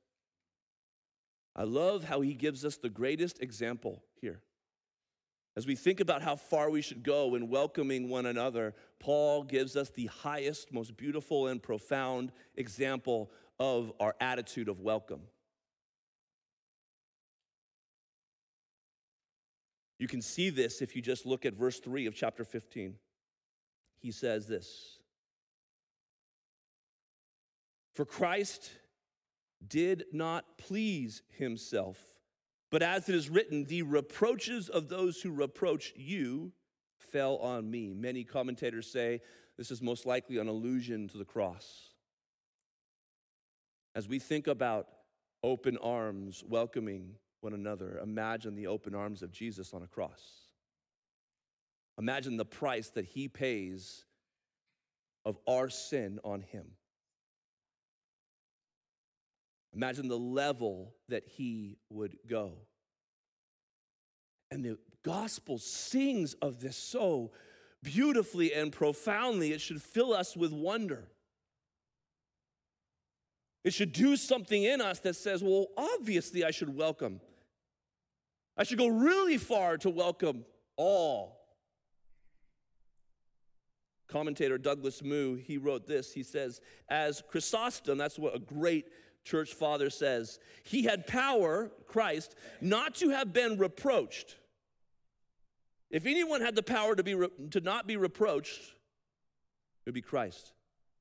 I 1.56 1.64
love 1.64 2.04
how 2.04 2.22
he 2.22 2.36
gives 2.36 2.64
us 2.64 2.78
the 2.78 2.92
greatest 2.92 3.42
example. 3.42 4.04
As 5.58 5.68
we 5.68 5.76
think 5.76 6.00
about 6.00 6.22
how 6.22 6.36
far 6.38 6.70
we 6.70 6.82
should 6.82 7.04
go 7.04 7.36
in 7.36 7.50
welcoming 7.50 8.08
one 8.08 8.26
another, 8.26 8.74
Paul 9.00 9.44
gives 9.44 9.76
us 9.76 9.90
the 9.90 10.06
highest, 10.06 10.72
most 10.72 10.96
beautiful, 10.96 11.48
and 11.48 11.62
profound 11.62 12.32
example 12.56 13.32
of 13.60 13.92
our 14.00 14.16
attitude 14.22 14.70
of 14.70 14.80
welcome. 14.80 15.22
You 20.00 20.08
can 20.08 20.22
see 20.22 20.50
this 20.50 20.82
if 20.82 20.96
you 20.96 21.02
just 21.02 21.26
look 21.26 21.46
at 21.46 21.54
verse 21.54 21.80
3 21.80 22.06
of 22.06 22.16
chapter 22.16 22.44
15. 22.44 22.96
He 24.00 24.12
says 24.12 24.48
this 24.48 25.00
For 27.94 28.06
Christ 28.06 28.72
did 29.68 30.06
not 30.12 30.58
please 30.58 31.22
himself 31.38 32.00
but 32.72 32.82
as 32.82 33.10
it 33.10 33.16
is 33.16 33.30
written, 33.30 33.66
the 33.66 33.84
reproaches 33.84 34.70
of 34.70 34.88
those 34.88 35.22
who 35.22 35.32
reproach 35.32 35.94
you 35.96 36.54
fell 36.98 37.36
on 37.38 37.70
me. 37.70 37.94
Many 37.94 38.24
commentators 38.24 38.90
say 38.90 39.22
this 39.58 39.72
is 39.72 39.82
most 39.82 40.06
likely 40.06 40.38
an 40.38 40.48
allusion 40.48 41.10
to 41.10 41.18
the 41.18 41.26
cross. 41.26 41.90
As 43.94 44.08
we 44.08 44.20
think 44.20 44.48
about 44.48 44.88
open 45.44 45.78
arms 45.78 46.44
welcoming 46.48 47.16
one 47.42 47.54
another, 47.54 48.00
imagine 48.02 48.56
the 48.56 48.68
open 48.68 48.96
arms 48.96 49.22
of 49.22 49.32
Jesus 49.32 49.74
on 49.74 49.84
a 49.84 49.88
cross. 49.88 50.22
Imagine 52.00 52.38
the 52.38 52.46
price 52.46 52.90
that 52.92 53.06
he 53.06 53.28
pays 53.28 54.06
of 55.26 55.38
our 55.46 55.70
sin 55.70 56.20
on 56.24 56.42
him. 56.42 56.68
Imagine 59.74 60.08
the 60.08 60.18
level 60.18 60.94
that 61.10 61.26
he 61.26 61.78
would 61.90 62.18
go. 62.28 62.54
And 64.50 64.66
the 64.66 64.78
gospel 65.04 65.58
sings 65.58 66.34
of 66.36 66.60
this 66.60 66.76
so 66.76 67.32
beautifully 67.82 68.54
and 68.54 68.72
profoundly, 68.72 69.54
it 69.54 69.62
should 69.62 69.82
fill 69.82 70.14
us 70.14 70.36
with 70.36 70.52
wonder. 70.52 71.08
It 73.64 73.74
should 73.74 73.94
do 73.94 74.16
something 74.18 74.64
in 74.64 74.82
us 74.82 75.00
that 75.00 75.16
says, 75.16 75.44
well, 75.44 75.68
obviously 75.78 76.44
I 76.44 76.52
should 76.52 76.76
welcome. 76.76 77.22
I 78.58 78.64
should 78.64 78.78
go 78.78 78.88
really 78.88 79.38
far 79.38 79.78
to 79.78 79.90
welcome 79.90 80.46
all. 80.76 81.38
Commentator 84.08 84.58
Douglas 84.58 85.02
Moo, 85.02 85.36
he 85.36 85.58
wrote 85.58 85.88
this. 85.88 86.12
He 86.12 86.24
says, 86.24 86.60
as 86.90 87.24
Chrysostom, 87.32 87.98
that's 87.98 88.20
what 88.20 88.36
a 88.36 88.40
great 88.40 88.88
church 89.24 89.54
father 89.54 89.90
says, 89.90 90.40
he 90.64 90.84
had 90.84 91.08
power, 91.08 91.72
Christ, 91.88 92.36
not 92.60 92.96
to 92.96 93.10
have 93.10 93.34
been 93.34 93.58
reproached. 93.58 94.38
If 95.90 96.06
anyone 96.06 96.42
had 96.42 96.56
the 96.56 96.64
power 96.64 96.96
to, 96.96 97.04
be 97.04 97.16
re- 97.16 97.30
to 97.52 97.60
not 97.60 97.86
be 97.86 97.98
reproached, 97.98 98.62
it 98.62 99.88
would 99.88 99.94
be 99.94 100.02
Christ. 100.02 100.54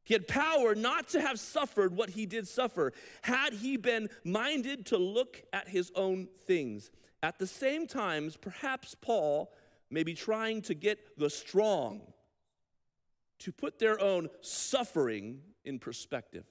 He 0.05 0.15
had 0.15 0.27
power 0.27 0.75
not 0.75 1.09
to 1.11 1.21
have 1.21 1.39
suffered 1.39 1.97
what 1.97 2.11
he 2.11 2.27
did 2.27 2.49
suffer, 2.49 2.93
had 3.23 3.53
he 3.53 3.77
been 3.77 4.09
minded 4.25 4.87
to 4.87 4.99
look 4.99 5.43
at 5.53 5.69
his 5.69 5.93
own 5.95 6.29
things. 6.47 6.91
At 7.23 7.39
the 7.39 7.47
same 7.47 7.87
times, 7.87 8.37
perhaps 8.37 8.97
Paul 9.01 9.53
may 9.91 10.03
be 10.03 10.15
trying 10.15 10.63
to 10.63 10.75
get 10.75 11.19
the 11.19 11.31
strong 11.31 12.01
to 13.41 13.53
put 13.53 13.79
their 13.79 14.01
own 14.01 14.29
suffering 14.41 15.41
in 15.65 15.79
perspective 15.79 16.45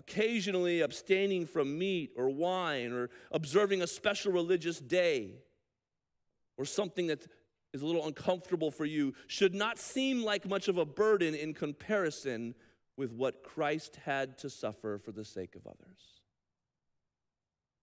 occasionally 0.00 0.80
abstaining 0.80 1.44
from 1.44 1.78
meat 1.78 2.10
or 2.16 2.30
wine 2.30 2.90
or 2.90 3.10
observing 3.30 3.82
a 3.82 3.86
special 3.86 4.32
religious 4.32 4.78
day 4.80 5.34
or 6.56 6.64
something 6.64 7.08
that 7.08 7.26
is 7.74 7.82
a 7.82 7.86
little 7.86 8.06
uncomfortable 8.06 8.70
for 8.70 8.86
you 8.86 9.12
should 9.26 9.54
not 9.54 9.78
seem 9.78 10.24
like 10.24 10.48
much 10.48 10.68
of 10.68 10.78
a 10.78 10.86
burden 10.86 11.34
in 11.34 11.52
comparison 11.52 12.54
with 12.96 13.12
what 13.12 13.42
Christ 13.42 13.98
had 14.06 14.38
to 14.38 14.48
suffer 14.48 14.96
for 14.96 15.12
the 15.12 15.24
sake 15.24 15.54
of 15.54 15.66
others. 15.66 16.22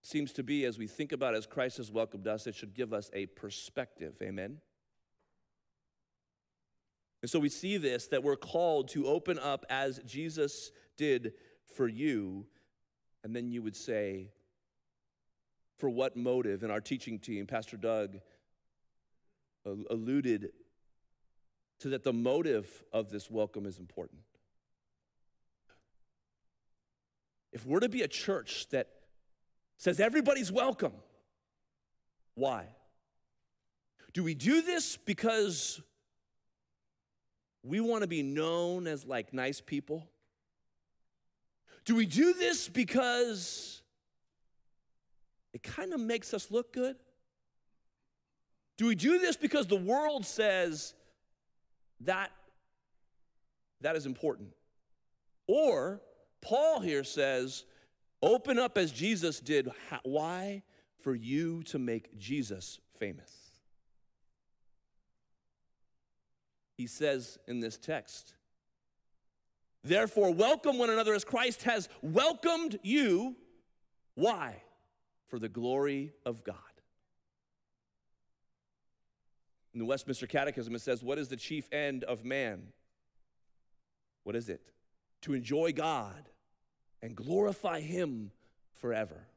Seems 0.02 0.32
to 0.32 0.42
be, 0.42 0.64
as 0.64 0.76
we 0.76 0.88
think 0.88 1.12
about 1.12 1.36
as 1.36 1.46
Christ 1.46 1.76
has 1.76 1.92
welcomed 1.92 2.26
us, 2.26 2.48
it 2.48 2.56
should 2.56 2.74
give 2.74 2.92
us 2.92 3.10
a 3.12 3.26
perspective. 3.26 4.14
Amen? 4.20 4.58
And 7.22 7.30
so 7.30 7.38
we 7.38 7.48
see 7.48 7.76
this 7.76 8.08
that 8.08 8.24
we're 8.24 8.36
called 8.36 8.88
to 8.88 9.06
open 9.06 9.38
up 9.38 9.64
as 9.70 10.00
Jesus 10.04 10.72
did 10.96 11.32
for 11.74 11.88
you. 11.88 12.46
And 13.24 13.34
then 13.34 13.48
you 13.48 13.62
would 13.62 13.76
say, 13.76 14.30
for 15.76 15.88
what 15.88 16.16
motive? 16.16 16.62
And 16.62 16.72
our 16.72 16.80
teaching 16.80 17.18
team, 17.18 17.46
Pastor 17.46 17.76
Doug, 17.76 18.18
alluded 19.64 20.50
to 21.80 21.90
that 21.90 22.02
the 22.02 22.12
motive 22.12 22.84
of 22.92 23.10
this 23.10 23.30
welcome 23.30 23.66
is 23.66 23.78
important. 23.78 24.20
If 27.52 27.64
we're 27.66 27.80
to 27.80 27.88
be 27.88 28.02
a 28.02 28.08
church 28.08 28.66
that 28.70 28.88
says 29.76 30.00
everybody's 30.00 30.50
welcome, 30.50 30.92
why? 32.34 32.66
Do 34.12 34.22
we 34.22 34.34
do 34.34 34.62
this 34.62 34.96
because 34.96 35.80
we 37.62 37.80
want 37.80 38.02
to 38.02 38.08
be 38.08 38.22
known 38.22 38.86
as 38.86 39.04
like 39.04 39.32
nice 39.32 39.60
people? 39.60 40.08
Do 41.88 41.94
we 41.94 42.04
do 42.04 42.34
this 42.34 42.68
because 42.68 43.80
it 45.54 45.62
kind 45.62 45.94
of 45.94 46.00
makes 46.00 46.34
us 46.34 46.50
look 46.50 46.70
good? 46.70 46.96
Do 48.76 48.88
we 48.88 48.94
do 48.94 49.18
this 49.18 49.38
because 49.38 49.66
the 49.66 49.76
world 49.76 50.26
says 50.26 50.92
that 52.00 52.30
that 53.80 53.96
is 53.96 54.04
important? 54.04 54.50
Or 55.46 56.02
Paul 56.42 56.80
here 56.80 57.04
says, 57.04 57.64
open 58.22 58.58
up 58.58 58.76
as 58.76 58.92
Jesus 58.92 59.40
did. 59.40 59.70
Why? 60.02 60.64
For 60.98 61.14
you 61.14 61.62
to 61.68 61.78
make 61.78 62.18
Jesus 62.18 62.80
famous. 62.98 63.32
He 66.76 66.86
says 66.86 67.38
in 67.48 67.60
this 67.60 67.78
text, 67.78 68.34
Therefore, 69.84 70.32
welcome 70.32 70.78
one 70.78 70.90
another 70.90 71.14
as 71.14 71.24
Christ 71.24 71.62
has 71.62 71.88
welcomed 72.02 72.78
you. 72.82 73.36
Why? 74.14 74.62
For 75.28 75.38
the 75.38 75.48
glory 75.48 76.12
of 76.26 76.42
God. 76.44 76.56
In 79.72 79.80
the 79.80 79.86
Westminster 79.86 80.26
Catechism, 80.26 80.74
it 80.74 80.80
says, 80.80 81.02
What 81.02 81.18
is 81.18 81.28
the 81.28 81.36
chief 81.36 81.68
end 81.72 82.02
of 82.04 82.24
man? 82.24 82.72
What 84.24 84.34
is 84.34 84.48
it? 84.48 84.72
To 85.22 85.34
enjoy 85.34 85.72
God 85.72 86.28
and 87.00 87.14
glorify 87.14 87.80
Him 87.80 88.32
forever. 88.72 89.28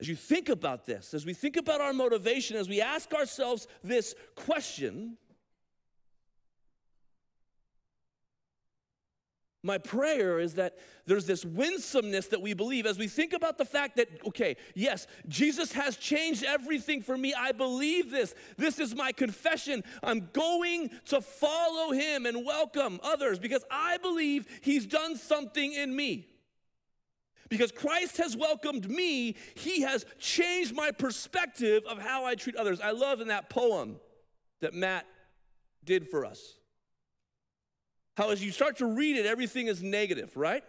As 0.00 0.08
you 0.08 0.16
think 0.16 0.48
about 0.48 0.86
this, 0.86 1.12
as 1.12 1.26
we 1.26 1.34
think 1.34 1.56
about 1.56 1.80
our 1.80 1.92
motivation, 1.92 2.56
as 2.56 2.68
we 2.68 2.80
ask 2.80 3.12
ourselves 3.12 3.66
this 3.84 4.14
question, 4.34 5.18
My 9.62 9.76
prayer 9.76 10.40
is 10.40 10.54
that 10.54 10.78
there's 11.04 11.26
this 11.26 11.44
winsomeness 11.44 12.28
that 12.28 12.40
we 12.40 12.54
believe 12.54 12.86
as 12.86 12.98
we 12.98 13.08
think 13.08 13.34
about 13.34 13.58
the 13.58 13.64
fact 13.66 13.96
that, 13.96 14.08
okay, 14.26 14.56
yes, 14.74 15.06
Jesus 15.28 15.72
has 15.72 15.98
changed 15.98 16.44
everything 16.44 17.02
for 17.02 17.16
me. 17.16 17.34
I 17.34 17.52
believe 17.52 18.10
this. 18.10 18.34
This 18.56 18.78
is 18.78 18.94
my 18.94 19.12
confession. 19.12 19.84
I'm 20.02 20.30
going 20.32 20.90
to 21.06 21.20
follow 21.20 21.92
him 21.92 22.24
and 22.24 22.46
welcome 22.46 23.00
others 23.02 23.38
because 23.38 23.62
I 23.70 23.98
believe 23.98 24.46
he's 24.62 24.86
done 24.86 25.16
something 25.16 25.74
in 25.74 25.94
me. 25.94 26.26
Because 27.50 27.72
Christ 27.72 28.16
has 28.16 28.36
welcomed 28.36 28.88
me, 28.88 29.36
he 29.54 29.82
has 29.82 30.06
changed 30.18 30.74
my 30.74 30.90
perspective 30.90 31.82
of 31.86 31.98
how 31.98 32.24
I 32.24 32.34
treat 32.34 32.56
others. 32.56 32.80
I 32.80 32.92
love 32.92 33.20
in 33.20 33.28
that 33.28 33.50
poem 33.50 33.96
that 34.60 34.72
Matt 34.72 35.04
did 35.84 36.08
for 36.08 36.24
us 36.24 36.59
how 38.20 38.28
as 38.30 38.44
you 38.44 38.52
start 38.52 38.76
to 38.76 38.86
read 38.86 39.16
it, 39.16 39.24
everything 39.24 39.66
is 39.66 39.82
negative, 39.82 40.36
right? 40.36 40.62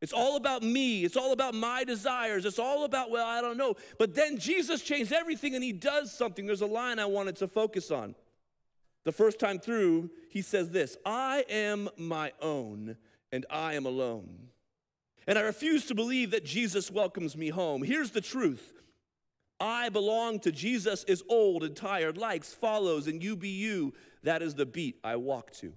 It's 0.00 0.12
all 0.12 0.36
about 0.36 0.62
me. 0.62 1.04
It's 1.04 1.16
all 1.16 1.32
about 1.32 1.52
my 1.52 1.82
desires. 1.82 2.44
It's 2.44 2.60
all 2.60 2.84
about, 2.84 3.10
well, 3.10 3.26
I 3.26 3.40
don't 3.40 3.56
know. 3.56 3.74
But 3.98 4.14
then 4.14 4.38
Jesus 4.38 4.82
changed 4.82 5.12
everything 5.12 5.56
and 5.56 5.64
he 5.64 5.72
does 5.72 6.12
something. 6.12 6.46
There's 6.46 6.60
a 6.60 6.66
line 6.66 7.00
I 7.00 7.06
wanted 7.06 7.34
to 7.36 7.48
focus 7.48 7.90
on. 7.90 8.14
The 9.02 9.10
first 9.10 9.40
time 9.40 9.58
through, 9.58 10.10
he 10.30 10.42
says 10.42 10.70
this 10.70 10.96
I 11.04 11.44
am 11.48 11.88
my 11.96 12.32
own 12.40 12.96
and 13.32 13.46
I 13.50 13.74
am 13.74 13.84
alone. 13.84 14.48
And 15.26 15.36
I 15.36 15.42
refuse 15.42 15.86
to 15.86 15.94
believe 15.96 16.30
that 16.30 16.44
Jesus 16.44 16.88
welcomes 16.88 17.36
me 17.36 17.48
home. 17.48 17.82
Here's 17.82 18.12
the 18.12 18.20
truth 18.20 18.74
I 19.58 19.88
belong 19.88 20.38
to 20.40 20.52
Jesus, 20.52 21.02
is 21.04 21.24
old 21.28 21.64
and 21.64 21.74
tired, 21.74 22.16
likes, 22.16 22.54
follows, 22.54 23.08
and 23.08 23.20
you 23.20 23.34
be 23.34 23.48
you. 23.48 23.92
That 24.22 24.40
is 24.40 24.54
the 24.54 24.66
beat 24.66 25.00
I 25.02 25.16
walk 25.16 25.50
to. 25.54 25.72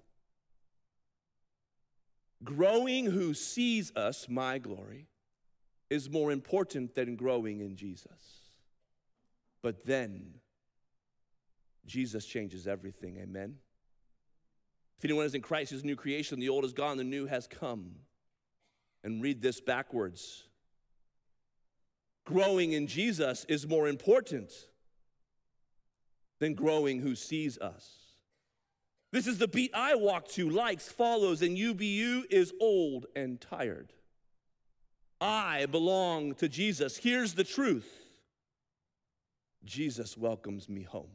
Growing 2.43 3.05
who 3.05 3.33
sees 3.33 3.91
us, 3.95 4.27
my 4.29 4.57
glory, 4.57 5.07
is 5.89 6.09
more 6.09 6.31
important 6.31 6.95
than 6.95 7.15
growing 7.15 7.59
in 7.59 7.75
Jesus. 7.75 8.43
But 9.61 9.85
then, 9.85 10.35
Jesus 11.85 12.25
changes 12.25 12.67
everything. 12.67 13.17
Amen. 13.17 13.55
If 14.97 15.05
anyone 15.05 15.25
is 15.25 15.35
in 15.35 15.41
Christ, 15.41 15.71
he's 15.71 15.83
a 15.83 15.85
new 15.85 15.95
creation. 15.95 16.39
The 16.39 16.49
old 16.49 16.65
is 16.65 16.73
gone, 16.73 16.97
the 16.97 17.03
new 17.03 17.25
has 17.25 17.47
come. 17.47 17.95
And 19.03 19.21
read 19.21 19.41
this 19.41 19.61
backwards. 19.61 20.43
Growing 22.25 22.73
in 22.73 22.85
Jesus 22.85 23.45
is 23.45 23.65
more 23.65 23.87
important 23.87 24.51
than 26.39 26.53
growing 26.53 26.99
who 26.99 27.15
sees 27.15 27.57
us. 27.57 27.98
This 29.11 29.25
is 29.25 29.39
the 29.39 29.47
beat 29.47 29.71
I 29.73 29.95
walk 29.95 30.27
to, 30.29 30.49
likes, 30.49 30.87
follows, 30.87 31.41
and 31.41 31.57
UBU 31.57 32.23
is 32.29 32.53
old 32.61 33.07
and 33.15 33.41
tired. 33.41 33.93
I 35.19 35.65
belong 35.65 36.35
to 36.35 36.47
Jesus. 36.47 36.97
Here's 36.97 37.33
the 37.33 37.43
truth 37.43 37.89
Jesus 39.65 40.15
welcomes 40.15 40.69
me 40.69 40.83
home. 40.83 41.11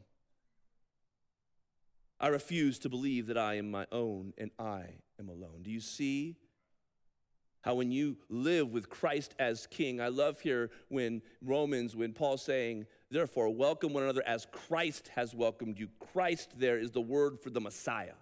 I 2.19 2.27
refuse 2.27 2.79
to 2.79 2.89
believe 2.89 3.27
that 3.27 3.37
I 3.37 3.55
am 3.55 3.71
my 3.71 3.87
own 3.91 4.33
and 4.37 4.51
I 4.59 4.85
am 5.19 5.29
alone. 5.29 5.61
Do 5.63 5.71
you 5.71 5.81
see 5.81 6.37
how 7.65 7.73
when 7.73 7.91
you 7.91 8.15
live 8.29 8.69
with 8.69 8.91
Christ 8.91 9.33
as 9.39 9.65
king, 9.65 9.99
I 9.99 10.09
love 10.09 10.39
here 10.39 10.69
when 10.89 11.23
Romans, 11.41 11.95
when 11.95 12.13
Paul's 12.13 12.43
saying, 12.43 12.85
therefore, 13.09 13.49
welcome 13.49 13.91
one 13.91 14.03
another 14.03 14.21
as 14.27 14.45
Christ 14.51 15.09
has 15.15 15.33
welcomed 15.33 15.79
you. 15.79 15.89
Christ 16.13 16.51
there 16.59 16.77
is 16.77 16.91
the 16.91 17.01
word 17.01 17.39
for 17.41 17.49
the 17.49 17.59
Messiah. 17.59 18.13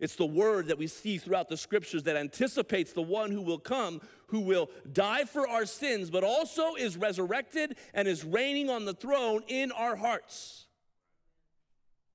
It's 0.00 0.16
the 0.16 0.24
word 0.24 0.68
that 0.68 0.78
we 0.78 0.86
see 0.86 1.18
throughout 1.18 1.50
the 1.50 1.58
scriptures 1.58 2.04
that 2.04 2.16
anticipates 2.16 2.94
the 2.94 3.02
one 3.02 3.32
who 3.32 3.42
will 3.42 3.58
come, 3.58 4.00
who 4.28 4.40
will 4.40 4.70
die 4.90 5.24
for 5.24 5.46
our 5.46 5.66
sins, 5.66 6.08
but 6.08 6.24
also 6.24 6.74
is 6.74 6.96
resurrected 6.96 7.76
and 7.92 8.08
is 8.08 8.24
reigning 8.24 8.70
on 8.70 8.86
the 8.86 8.94
throne 8.94 9.42
in 9.48 9.70
our 9.72 9.94
hearts, 9.94 10.68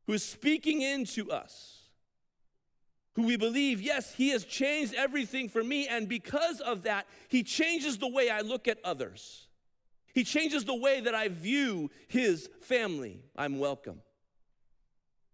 who 0.08 0.14
is 0.14 0.24
speaking 0.24 0.82
into 0.82 1.30
us 1.32 1.83
who 3.16 3.24
we 3.24 3.38
believe, 3.38 3.80
yes, 3.82 4.14
he 4.14 4.30
has 4.30 4.44
changed 4.44 4.94
everything 4.96 5.48
for 5.48 5.64
me, 5.64 5.88
and 5.88 6.10
because 6.10 6.60
of 6.62 6.84
that, 6.84 7.06
he 7.28 7.44
changes 7.44 7.98
the 7.98 8.08
way 8.08 8.30
I 8.30 8.42
look 8.42 8.68
at 8.68 8.80
others. 8.84 9.48
He 10.14 10.24
changes 10.24 10.66
the 10.66 10.76
way 10.76 11.02
that 11.02 11.14
I 11.14 11.28
view 11.28 11.90
his 12.08 12.50
family. 12.62 13.24
I'm 13.36 13.60
welcome. 13.60 14.02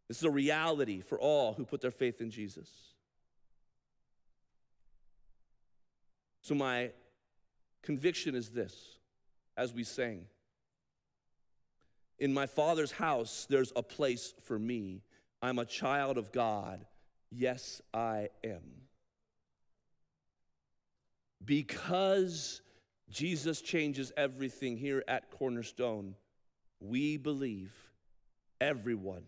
This 0.08 0.18
is 0.18 0.24
a 0.24 0.32
reality 0.32 1.02
for 1.02 1.20
all 1.20 1.54
who 1.54 1.66
put 1.66 1.82
their 1.82 1.92
faith 1.92 2.20
in 2.20 2.32
Jesus. 2.32 2.70
So, 6.42 6.56
my 6.56 6.92
conviction 7.84 8.36
is 8.36 8.50
this 8.50 8.74
as 9.56 9.74
we 9.74 9.84
sang 9.84 10.26
In 12.18 12.34
my 12.34 12.46
Father's 12.46 12.92
house, 12.92 13.46
there's 13.50 13.72
a 13.76 13.84
place 13.84 14.34
for 14.44 14.58
me. 14.58 15.04
I'm 15.42 15.60
a 15.60 15.66
child 15.66 16.18
of 16.18 16.32
God 16.34 16.86
Yes, 17.32 17.82
I 17.94 18.30
am. 18.44 18.88
Because 21.44 22.62
Jesus 23.10 23.62
changes 23.62 24.12
everything 24.18 24.78
here 24.78 25.04
at 25.08 25.32
Cornerstone, 25.32 26.16
we 26.80 27.18
believe 27.18 27.74
everyone 28.60 29.26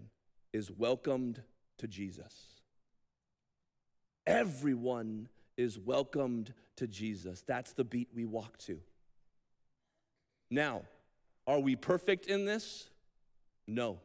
is 0.53 0.71
welcomed 0.71 1.41
to 1.77 1.87
Jesus. 1.87 2.33
Everyone 4.25 5.29
is 5.57 5.79
welcomed 5.79 6.53
to 6.77 6.87
Jesus. 6.87 7.43
That's 7.47 7.73
the 7.73 7.83
beat 7.83 8.09
we 8.13 8.25
walk 8.25 8.57
to. 8.59 8.79
Now, 10.49 10.83
are 11.47 11.59
we 11.59 11.75
perfect 11.75 12.27
in 12.27 12.45
this? 12.45 12.89
No. 13.67 13.99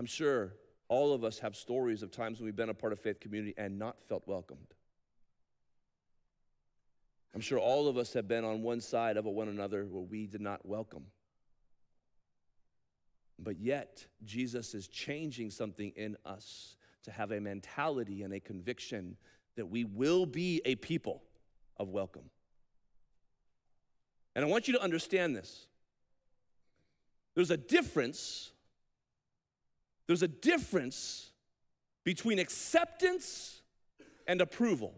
I'm 0.00 0.06
sure 0.06 0.54
all 0.88 1.12
of 1.12 1.24
us 1.24 1.40
have 1.40 1.54
stories 1.54 2.02
of 2.02 2.10
times 2.10 2.38
when 2.38 2.46
we've 2.46 2.56
been 2.56 2.70
a 2.70 2.74
part 2.74 2.94
of 2.94 3.00
faith 3.00 3.20
community 3.20 3.52
and 3.58 3.78
not 3.78 4.02
felt 4.02 4.26
welcomed. 4.26 4.72
I'm 7.34 7.42
sure 7.42 7.58
all 7.58 7.86
of 7.86 7.98
us 7.98 8.14
have 8.14 8.26
been 8.26 8.42
on 8.42 8.62
one 8.62 8.80
side 8.80 9.18
of 9.18 9.26
one 9.26 9.48
another 9.48 9.84
where 9.84 10.02
we 10.02 10.26
did 10.26 10.40
not 10.40 10.64
welcome. 10.64 11.04
But 13.38 13.60
yet, 13.60 14.06
Jesus 14.24 14.72
is 14.72 14.88
changing 14.88 15.50
something 15.50 15.92
in 15.94 16.16
us 16.24 16.76
to 17.02 17.10
have 17.10 17.30
a 17.30 17.38
mentality 17.38 18.22
and 18.22 18.32
a 18.32 18.40
conviction 18.40 19.18
that 19.56 19.66
we 19.66 19.84
will 19.84 20.24
be 20.24 20.62
a 20.64 20.76
people 20.76 21.22
of 21.76 21.90
welcome. 21.90 22.30
And 24.34 24.46
I 24.46 24.48
want 24.48 24.66
you 24.66 24.72
to 24.72 24.82
understand 24.82 25.36
this. 25.36 25.66
There's 27.34 27.50
a 27.50 27.58
difference 27.58 28.52
there's 30.10 30.24
a 30.24 30.26
difference 30.26 31.30
between 32.02 32.40
acceptance 32.40 33.60
and 34.26 34.40
approval. 34.40 34.92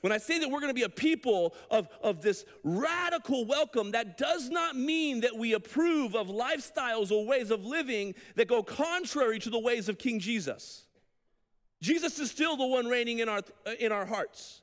When 0.00 0.12
I 0.12 0.18
say 0.18 0.38
that 0.38 0.48
we're 0.48 0.60
going 0.60 0.70
to 0.70 0.74
be 0.74 0.84
a 0.84 0.88
people 0.88 1.56
of, 1.68 1.88
of 2.00 2.22
this 2.22 2.44
radical 2.62 3.46
welcome, 3.46 3.90
that 3.90 4.16
does 4.16 4.48
not 4.48 4.76
mean 4.76 5.22
that 5.22 5.36
we 5.36 5.54
approve 5.54 6.14
of 6.14 6.28
lifestyles 6.28 7.10
or 7.10 7.26
ways 7.26 7.50
of 7.50 7.64
living 7.64 8.14
that 8.36 8.46
go 8.46 8.62
contrary 8.62 9.40
to 9.40 9.50
the 9.50 9.58
ways 9.58 9.88
of 9.88 9.98
King 9.98 10.20
Jesus. 10.20 10.84
Jesus 11.82 12.20
is 12.20 12.30
still 12.30 12.56
the 12.56 12.64
one 12.64 12.86
reigning 12.86 13.18
in 13.18 13.28
our, 13.28 13.42
in 13.80 13.90
our 13.90 14.06
hearts. 14.06 14.62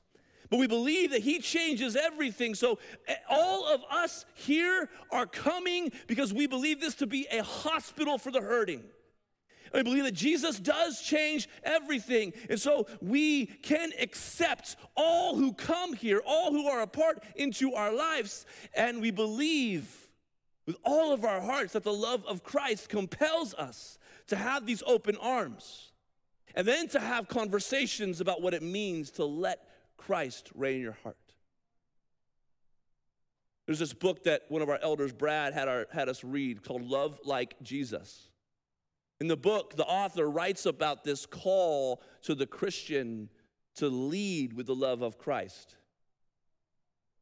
But 0.49 0.59
we 0.59 0.67
believe 0.67 1.11
that 1.11 1.21
He 1.21 1.39
changes 1.39 1.95
everything. 1.95 2.55
So 2.55 2.79
eh, 3.07 3.15
all 3.29 3.67
of 3.73 3.81
us 3.89 4.25
here 4.35 4.89
are 5.11 5.25
coming 5.25 5.91
because 6.07 6.33
we 6.33 6.47
believe 6.47 6.79
this 6.79 6.95
to 6.95 7.07
be 7.07 7.27
a 7.31 7.43
hospital 7.43 8.17
for 8.17 8.31
the 8.31 8.41
hurting. 8.41 8.83
I 9.73 9.83
believe 9.83 10.05
that 10.05 10.13
Jesus 10.13 10.59
does 10.59 11.01
change 11.01 11.49
everything. 11.63 12.33
And 12.49 12.59
so 12.59 12.87
we 13.01 13.47
can 13.47 13.91
accept 13.99 14.77
all 14.95 15.35
who 15.35 15.53
come 15.53 15.93
here, 15.93 16.21
all 16.25 16.51
who 16.51 16.67
are 16.67 16.81
a 16.81 16.87
part 16.87 17.23
into 17.35 17.73
our 17.73 17.91
lives. 17.91 18.45
And 18.73 19.01
we 19.01 19.11
believe 19.11 19.89
with 20.65 20.77
all 20.83 21.11
of 21.11 21.25
our 21.25 21.41
hearts 21.41 21.73
that 21.73 21.83
the 21.83 21.93
love 21.93 22.25
of 22.25 22.43
Christ 22.43 22.89
compels 22.89 23.53
us 23.55 23.99
to 24.27 24.35
have 24.35 24.65
these 24.65 24.81
open 24.87 25.17
arms 25.17 25.91
and 26.55 26.65
then 26.65 26.87
to 26.89 26.99
have 26.99 27.27
conversations 27.27 28.21
about 28.21 28.41
what 28.41 28.53
it 28.53 28.63
means 28.63 29.11
to 29.11 29.25
let 29.25 29.67
Christ 29.97 30.49
reign 30.53 30.77
in 30.77 30.81
your 30.81 30.97
heart. 31.03 31.17
There's 33.65 33.79
this 33.79 33.93
book 33.93 34.23
that 34.23 34.43
one 34.49 34.61
of 34.61 34.69
our 34.69 34.79
elders, 34.81 35.11
Brad, 35.11 35.53
had, 35.53 35.67
our, 35.67 35.87
had 35.91 36.07
us 36.07 36.23
read 36.23 36.63
called 36.63 36.83
Love 36.83 37.19
Like 37.25 37.55
Jesus. 37.63 38.29
In 39.19 39.27
the 39.27 39.37
book, 39.37 39.75
the 39.75 39.85
author 39.85 40.29
writes 40.29 40.65
about 40.65 41.03
this 41.03 41.25
call 41.25 42.03
to 42.23 42.35
the 42.35 42.45
Christian 42.45 43.29
to 43.75 43.87
lead 43.87 44.53
with 44.53 44.67
the 44.67 44.75
love 44.75 45.01
of 45.01 45.17
Christ. 45.17 45.75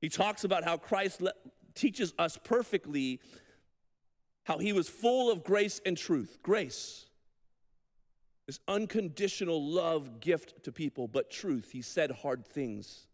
He 0.01 0.09
talks 0.09 0.43
about 0.43 0.63
how 0.63 0.77
Christ 0.77 1.21
le- 1.21 1.33
teaches 1.75 2.13
us 2.19 2.37
perfectly 2.43 3.21
how 4.43 4.57
he 4.57 4.73
was 4.73 4.89
full 4.89 5.31
of 5.31 5.43
grace 5.43 5.79
and 5.85 5.97
truth. 5.97 6.39
Grace, 6.43 7.05
this 8.45 8.59
unconditional 8.67 9.63
love 9.63 10.19
gift 10.19 10.63
to 10.63 10.71
people, 10.71 11.07
but 11.07 11.31
truth. 11.31 11.71
He 11.71 11.81
said 11.81 12.11
hard 12.11 12.45
things. 12.45 13.07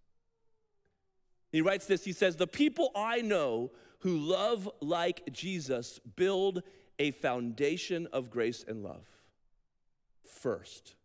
He 1.52 1.62
writes 1.62 1.86
this 1.86 2.04
he 2.04 2.14
says, 2.14 2.36
The 2.36 2.48
people 2.48 2.92
I 2.96 3.22
know 3.22 3.72
who 4.00 4.18
love 4.18 4.70
like 4.82 5.32
Jesus 5.32 6.00
build 6.16 6.64
a 6.98 7.12
foundation 7.12 8.08
of 8.08 8.30
grace 8.30 8.64
and 8.68 8.84
love 8.84 9.06
first. 10.24 10.96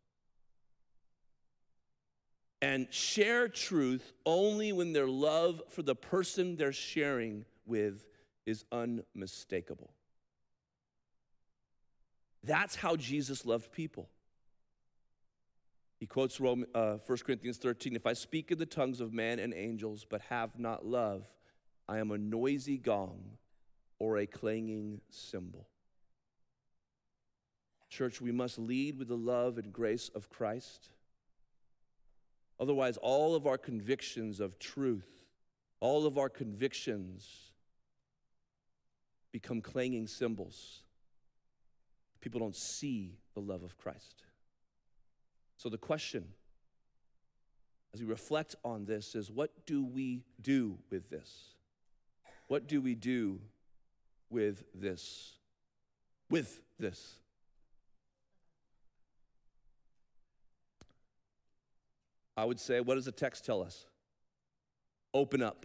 And 2.63 2.93
share 2.93 3.49
truth 3.49 4.13
only 4.25 4.73
when 4.73 4.93
their 4.93 5.07
love 5.07 5.61
for 5.69 5.83
the 5.83 5.95
person 5.95 6.57
they're 6.57 6.73
sharing 6.73 7.45
with 7.67 8.07
is 8.47 8.65
unmistakable. 8.73 9.91
That's 12.43 12.77
how 12.77 12.97
Jesus 12.97 13.45
loved 13.45 13.73
people. 13.73 14.09
He 16.05 16.07
quotes 16.07 16.39
Rome, 16.39 16.67
uh, 16.75 16.99
1 17.07 17.19
Corinthians 17.25 17.57
13 17.57 17.97
If 17.97 18.07
I 18.07 18.13
speak 18.13 18.53
in 18.53 18.59
the 18.59 18.67
tongues 18.67 19.01
of 19.01 19.15
man 19.15 19.39
and 19.39 19.55
angels, 19.55 20.05
but 20.07 20.21
have 20.29 20.59
not 20.59 20.85
love, 20.85 21.27
I 21.89 21.97
am 21.97 22.11
a 22.11 22.19
noisy 22.19 22.77
gong 22.77 23.39
or 23.99 24.19
a 24.19 24.27
clanging 24.27 25.01
cymbal. 25.09 25.67
Church, 27.89 28.21
we 28.21 28.33
must 28.33 28.59
lead 28.59 28.99
with 28.99 29.09
the 29.09 29.17
love 29.17 29.57
and 29.57 29.73
grace 29.73 30.11
of 30.15 30.29
Christ. 30.29 30.91
Otherwise, 32.61 32.99
all 32.99 33.35
of 33.35 33.47
our 33.47 33.57
convictions 33.57 34.41
of 34.41 34.59
truth, 34.59 35.09
all 35.81 36.05
of 36.05 36.19
our 36.19 36.29
convictions 36.29 37.51
become 39.33 39.63
clanging 39.63 40.07
cymbals. 40.07 40.83
People 42.21 42.41
don't 42.41 42.55
see 42.55 43.17
the 43.33 43.41
love 43.41 43.63
of 43.63 43.79
Christ. 43.79 44.25
So, 45.65 45.71
the 45.71 45.79
question 45.79 46.27
as 47.95 48.01
we 48.03 48.07
reflect 48.07 48.55
on 48.67 48.85
this 48.85 49.15
is 49.15 49.31
what 49.31 49.51
do 49.65 49.83
we 49.83 50.21
do 50.43 50.77
with 50.91 51.09
this? 51.09 51.55
What 52.49 52.67
do 52.67 52.83
we 52.83 52.95
do 52.95 53.41
with 54.29 54.63
this? 54.75 55.39
With 56.29 56.61
this. 56.79 57.15
I 62.37 62.45
would 62.45 62.61
say, 62.61 62.81
what 62.81 62.97
does 62.97 63.07
the 63.07 63.13
text 63.13 63.47
tell 63.47 63.63
us? 63.63 63.87
Open 65.15 65.43
up. 65.43 65.65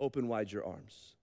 Open 0.00 0.28
wide 0.28 0.50
your 0.50 0.64
arms. 0.64 1.14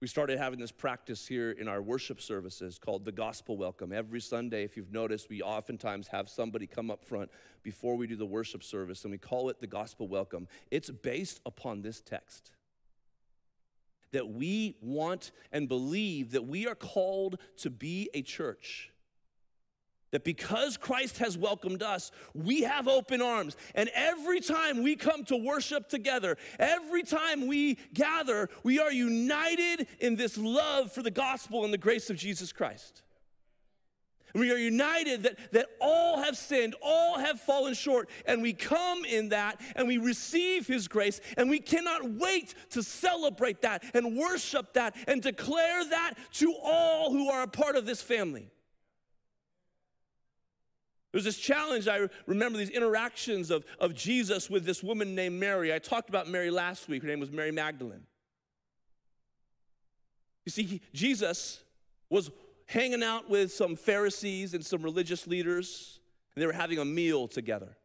We 0.00 0.06
started 0.06 0.38
having 0.38 0.58
this 0.58 0.72
practice 0.72 1.26
here 1.26 1.50
in 1.50 1.68
our 1.68 1.82
worship 1.82 2.22
services 2.22 2.78
called 2.78 3.04
the 3.04 3.12
gospel 3.12 3.58
welcome. 3.58 3.92
Every 3.92 4.20
Sunday, 4.20 4.64
if 4.64 4.74
you've 4.74 4.92
noticed, 4.92 5.28
we 5.28 5.42
oftentimes 5.42 6.08
have 6.08 6.30
somebody 6.30 6.66
come 6.66 6.90
up 6.90 7.04
front 7.04 7.30
before 7.62 7.96
we 7.96 8.06
do 8.06 8.16
the 8.16 8.24
worship 8.24 8.62
service, 8.62 9.04
and 9.04 9.10
we 9.10 9.18
call 9.18 9.50
it 9.50 9.60
the 9.60 9.66
gospel 9.66 10.08
welcome. 10.08 10.48
It's 10.70 10.88
based 10.88 11.40
upon 11.44 11.82
this 11.82 12.00
text 12.00 12.50
that 14.12 14.26
we 14.26 14.74
want 14.80 15.32
and 15.52 15.68
believe 15.68 16.32
that 16.32 16.46
we 16.46 16.66
are 16.66 16.74
called 16.74 17.36
to 17.58 17.68
be 17.68 18.08
a 18.14 18.22
church 18.22 18.89
that 20.10 20.24
because 20.24 20.76
Christ 20.76 21.18
has 21.18 21.38
welcomed 21.38 21.82
us, 21.82 22.10
we 22.34 22.62
have 22.62 22.88
open 22.88 23.22
arms. 23.22 23.56
And 23.74 23.90
every 23.94 24.40
time 24.40 24.82
we 24.82 24.96
come 24.96 25.24
to 25.26 25.36
worship 25.36 25.88
together, 25.88 26.36
every 26.58 27.02
time 27.02 27.46
we 27.46 27.78
gather, 27.94 28.48
we 28.62 28.78
are 28.80 28.92
united 28.92 29.86
in 30.00 30.16
this 30.16 30.36
love 30.36 30.92
for 30.92 31.02
the 31.02 31.10
gospel 31.10 31.64
and 31.64 31.72
the 31.72 31.78
grace 31.78 32.10
of 32.10 32.16
Jesus 32.16 32.52
Christ. 32.52 33.02
And 34.32 34.40
we 34.40 34.52
are 34.52 34.56
united 34.56 35.24
that, 35.24 35.38
that 35.52 35.66
all 35.80 36.22
have 36.22 36.36
sinned, 36.36 36.76
all 36.82 37.18
have 37.18 37.40
fallen 37.40 37.74
short, 37.74 38.08
and 38.26 38.42
we 38.42 38.52
come 38.52 39.04
in 39.04 39.30
that 39.30 39.60
and 39.74 39.88
we 39.88 39.98
receive 39.98 40.68
His 40.68 40.86
grace, 40.86 41.20
and 41.36 41.50
we 41.50 41.58
cannot 41.58 42.08
wait 42.08 42.54
to 42.70 42.82
celebrate 42.82 43.62
that 43.62 43.82
and 43.92 44.16
worship 44.16 44.72
that 44.74 44.94
and 45.08 45.20
declare 45.20 45.84
that 45.84 46.14
to 46.34 46.54
all 46.62 47.10
who 47.10 47.28
are 47.28 47.42
a 47.42 47.48
part 47.48 47.74
of 47.74 47.86
this 47.86 48.02
family. 48.02 48.50
There's 51.12 51.24
this 51.24 51.38
challenge. 51.38 51.88
I 51.88 52.08
remember 52.26 52.56
these 52.56 52.70
interactions 52.70 53.50
of, 53.50 53.64
of 53.78 53.94
Jesus 53.94 54.48
with 54.48 54.64
this 54.64 54.82
woman 54.82 55.14
named 55.14 55.40
Mary. 55.40 55.74
I 55.74 55.78
talked 55.78 56.08
about 56.08 56.28
Mary 56.28 56.50
last 56.50 56.88
week. 56.88 57.02
Her 57.02 57.08
name 57.08 57.20
was 57.20 57.32
Mary 57.32 57.50
Magdalene. 57.50 58.06
You 60.46 60.52
see, 60.52 60.80
Jesus 60.92 61.62
was 62.08 62.30
hanging 62.66 63.02
out 63.02 63.28
with 63.28 63.52
some 63.52 63.74
Pharisees 63.76 64.54
and 64.54 64.64
some 64.64 64.82
religious 64.82 65.26
leaders, 65.26 65.98
and 66.34 66.42
they 66.42 66.46
were 66.46 66.52
having 66.52 66.78
a 66.78 66.84
meal 66.84 67.26
together. 67.26 67.76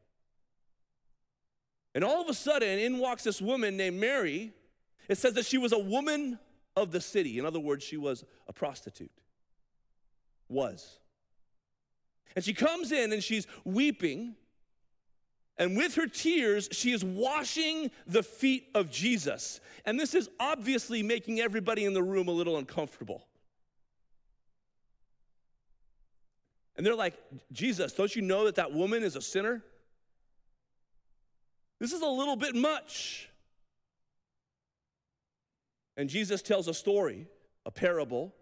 And 1.95 2.03
all 2.03 2.21
of 2.21 2.29
a 2.29 2.33
sudden, 2.33 2.77
in 2.77 2.99
walks 2.99 3.23
this 3.23 3.41
woman 3.41 3.77
named 3.77 3.99
Mary. 3.99 4.53
It 5.07 5.17
says 5.17 5.33
that 5.33 5.45
she 5.45 5.57
was 5.57 5.71
a 5.71 5.79
woman 5.79 6.39
of 6.75 6.91
the 6.91 6.99
city. 6.99 7.39
In 7.39 7.45
other 7.45 7.59
words, 7.59 7.83
she 7.83 7.97
was 7.97 8.23
a 8.47 8.53
prostitute. 8.53 9.11
Was. 10.49 10.99
And 12.35 12.43
she 12.43 12.53
comes 12.53 12.91
in 12.91 13.13
and 13.13 13.23
she's 13.23 13.47
weeping. 13.63 14.35
And 15.57 15.77
with 15.77 15.95
her 15.95 16.07
tears, 16.07 16.67
she 16.71 16.91
is 16.91 17.03
washing 17.03 17.91
the 18.05 18.23
feet 18.23 18.67
of 18.75 18.91
Jesus. 18.91 19.59
And 19.85 19.99
this 19.99 20.13
is 20.13 20.29
obviously 20.39 21.01
making 21.01 21.39
everybody 21.39 21.85
in 21.85 21.93
the 21.93 22.03
room 22.03 22.27
a 22.27 22.31
little 22.31 22.57
uncomfortable. 22.57 23.25
And 26.75 26.85
they're 26.85 26.95
like, 26.95 27.15
Jesus, 27.53 27.93
don't 27.93 28.13
you 28.15 28.21
know 28.21 28.45
that 28.45 28.55
that 28.55 28.73
woman 28.73 29.01
is 29.01 29.15
a 29.15 29.21
sinner? 29.21 29.63
This 31.79 31.93
is 31.93 32.01
a 32.01 32.07
little 32.07 32.35
bit 32.35 32.55
much. 32.55 33.29
And 35.97 36.09
Jesus 36.09 36.41
tells 36.41 36.67
a 36.67 36.73
story, 36.73 37.27
a 37.65 37.71
parable 37.71 38.33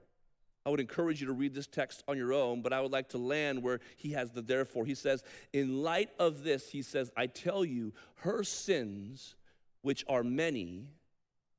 I 0.65 0.69
would 0.69 0.80
encourage 0.80 1.19
you 1.19 1.28
to 1.28 1.34
read 1.34 1.54
this 1.54 1.67
text 1.67 2.04
on 2.08 2.17
your 2.17 2.32
own, 2.32 2.62
but 2.62 2.71
I 2.71 2.80
would 2.80 2.91
like 2.91 3.10
to 3.10 3.17
land 3.17 3.62
where 3.62 3.82
he 3.97 4.12
has 4.12 4.32
the 4.32 4.41
therefore. 4.41 4.86
He 4.86 4.95
says, 4.95 5.23
In 5.52 5.84
light 5.84 6.10
of 6.19 6.43
this, 6.43 6.71
he 6.71 6.82
says, 6.82 7.12
I 7.17 7.28
tell 7.28 7.65
you, 7.65 7.93
her 8.17 8.43
sins, 8.43 9.36
which 9.82 10.06
are 10.08 10.23
many, 10.23 10.88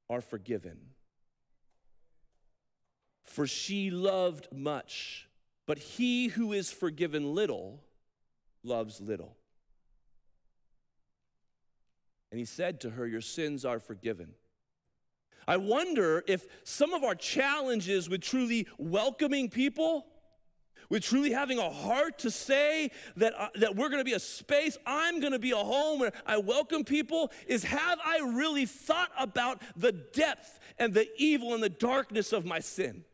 are 0.08 0.22
forgiven. 0.22 0.78
For 3.22 3.46
she 3.46 3.90
loved 3.90 4.48
much, 4.52 5.28
but 5.66 5.78
he 5.78 6.28
who 6.28 6.52
is 6.52 6.70
forgiven 6.70 7.34
little 7.34 7.82
loves 8.62 9.00
little. 9.02 9.36
And 12.30 12.38
he 12.38 12.46
said 12.46 12.80
to 12.80 12.90
her, 12.90 13.06
Your 13.06 13.20
sins 13.20 13.64
are 13.64 13.78
forgiven. 13.78 14.34
I 15.46 15.56
wonder 15.56 16.24
if 16.26 16.46
some 16.64 16.94
of 16.94 17.04
our 17.04 17.14
challenges 17.14 18.08
with 18.08 18.20
truly 18.20 18.66
welcoming 18.78 19.48
people 19.48 20.06
with 20.88 21.02
truly 21.02 21.32
having 21.32 21.58
a 21.58 21.70
heart 21.70 22.18
to 22.20 22.30
say 22.30 22.90
that, 23.16 23.34
uh, 23.38 23.48
that 23.56 23.74
we're 23.74 23.88
gonna 23.88 24.04
be 24.04 24.12
a 24.12 24.20
space, 24.20 24.76
I'm 24.86 25.20
gonna 25.20 25.38
be 25.38 25.52
a 25.52 25.56
home 25.56 26.00
where 26.00 26.12
I 26.26 26.36
welcome 26.38 26.84
people, 26.84 27.32
is 27.46 27.64
have 27.64 27.98
I 28.04 28.18
really 28.18 28.66
thought 28.66 29.10
about 29.18 29.62
the 29.76 29.92
depth 29.92 30.60
and 30.78 30.92
the 30.92 31.08
evil 31.16 31.54
and 31.54 31.62
the 31.62 31.68
darkness 31.68 32.32
of 32.32 32.44
my 32.44 32.60
sin? 32.60 33.04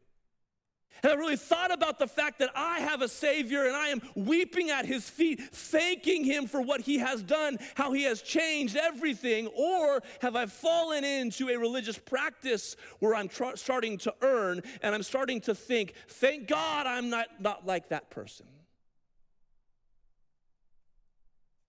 Have 1.02 1.12
I 1.12 1.14
really 1.14 1.36
thought 1.36 1.72
about 1.72 1.98
the 1.98 2.06
fact 2.06 2.38
that 2.38 2.50
I 2.54 2.80
have 2.80 3.02
a 3.02 3.08
Savior 3.08 3.66
and 3.66 3.76
I 3.76 3.88
am 3.88 4.02
weeping 4.14 4.70
at 4.70 4.84
His 4.84 5.08
feet, 5.08 5.40
thanking 5.40 6.24
Him 6.24 6.46
for 6.46 6.60
what 6.60 6.80
He 6.80 6.98
has 6.98 7.22
done, 7.22 7.58
how 7.74 7.92
He 7.92 8.04
has 8.04 8.22
changed 8.22 8.76
everything? 8.76 9.46
Or 9.48 10.02
have 10.20 10.36
I 10.36 10.46
fallen 10.46 11.04
into 11.04 11.48
a 11.48 11.58
religious 11.58 11.98
practice 11.98 12.76
where 12.98 13.14
I'm 13.14 13.28
tr- 13.28 13.56
starting 13.56 13.98
to 13.98 14.14
earn 14.22 14.62
and 14.82 14.94
I'm 14.94 15.02
starting 15.02 15.40
to 15.42 15.54
think, 15.54 15.94
thank 16.08 16.48
God 16.48 16.86
I'm 16.86 17.10
not, 17.10 17.26
not 17.40 17.66
like 17.66 17.88
that 17.88 18.10
person? 18.10 18.46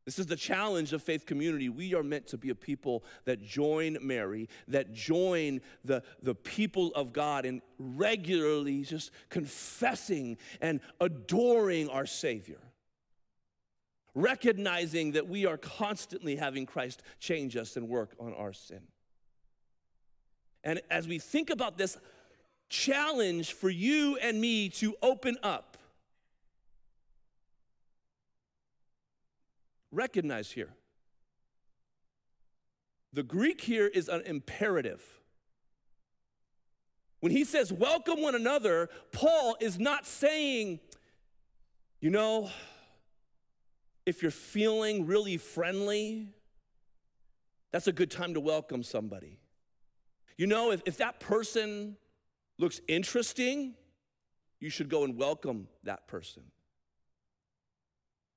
This 0.05 0.17
is 0.17 0.25
the 0.25 0.35
challenge 0.35 0.93
of 0.93 1.03
faith 1.03 1.25
community. 1.25 1.69
We 1.69 1.93
are 1.93 2.01
meant 2.01 2.27
to 2.27 2.37
be 2.37 2.49
a 2.49 2.55
people 2.55 3.03
that 3.25 3.43
join 3.43 3.97
Mary, 4.01 4.49
that 4.67 4.93
join 4.93 5.61
the, 5.85 6.01
the 6.23 6.33
people 6.33 6.91
of 6.95 7.13
God 7.13 7.45
in 7.45 7.61
regularly 7.77 8.81
just 8.81 9.11
confessing 9.29 10.37
and 10.59 10.79
adoring 10.99 11.87
our 11.89 12.07
Savior. 12.07 12.59
Recognizing 14.15 15.11
that 15.11 15.27
we 15.27 15.45
are 15.45 15.57
constantly 15.57 16.35
having 16.35 16.65
Christ 16.65 17.03
change 17.19 17.55
us 17.55 17.77
and 17.77 17.87
work 17.87 18.15
on 18.19 18.33
our 18.33 18.53
sin. 18.53 18.81
And 20.63 20.81
as 20.89 21.07
we 21.07 21.19
think 21.19 21.49
about 21.49 21.77
this 21.77 21.97
challenge 22.69 23.53
for 23.53 23.69
you 23.69 24.17
and 24.17 24.41
me 24.41 24.69
to 24.69 24.95
open 25.01 25.37
up, 25.43 25.70
recognize 29.91 30.51
here. 30.51 30.73
The 33.13 33.23
Greek 33.23 33.61
here 33.61 33.87
is 33.87 34.07
an 34.07 34.21
imperative. 34.25 35.03
When 37.19 37.31
he 37.31 37.43
says, 37.43 37.71
welcome 37.71 38.21
one 38.21 38.35
another, 38.35 38.89
Paul 39.11 39.55
is 39.59 39.77
not 39.77 40.07
saying, 40.07 40.79
you 41.99 42.09
know, 42.09 42.49
if 44.05 44.21
you're 44.21 44.31
feeling 44.31 45.05
really 45.05 45.37
friendly, 45.37 46.29
that's 47.71 47.87
a 47.87 47.91
good 47.91 48.09
time 48.09 48.33
to 48.33 48.39
welcome 48.39 48.81
somebody. 48.81 49.39
You 50.37 50.47
know, 50.47 50.71
if, 50.71 50.81
if 50.85 50.97
that 50.97 51.19
person 51.19 51.97
looks 52.57 52.81
interesting, 52.87 53.75
you 54.59 54.69
should 54.69 54.89
go 54.89 55.03
and 55.03 55.17
welcome 55.17 55.67
that 55.83 56.07
person. 56.07 56.43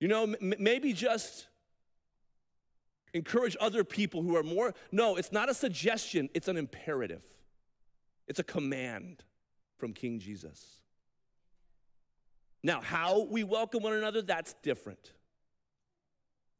You 0.00 0.08
know, 0.08 0.24
m- 0.24 0.54
maybe 0.58 0.92
just 0.92 1.46
encourage 3.12 3.56
other 3.60 3.84
people 3.84 4.22
who 4.22 4.36
are 4.36 4.42
more. 4.42 4.74
No, 4.92 5.16
it's 5.16 5.32
not 5.32 5.48
a 5.48 5.54
suggestion, 5.54 6.28
it's 6.34 6.48
an 6.48 6.56
imperative, 6.56 7.24
it's 8.26 8.38
a 8.38 8.44
command 8.44 9.22
from 9.78 9.92
King 9.92 10.18
Jesus. 10.18 10.82
Now, 12.62 12.80
how 12.80 13.24
we 13.24 13.44
welcome 13.44 13.82
one 13.82 13.92
another, 13.92 14.22
that's 14.22 14.54
different. 14.62 15.12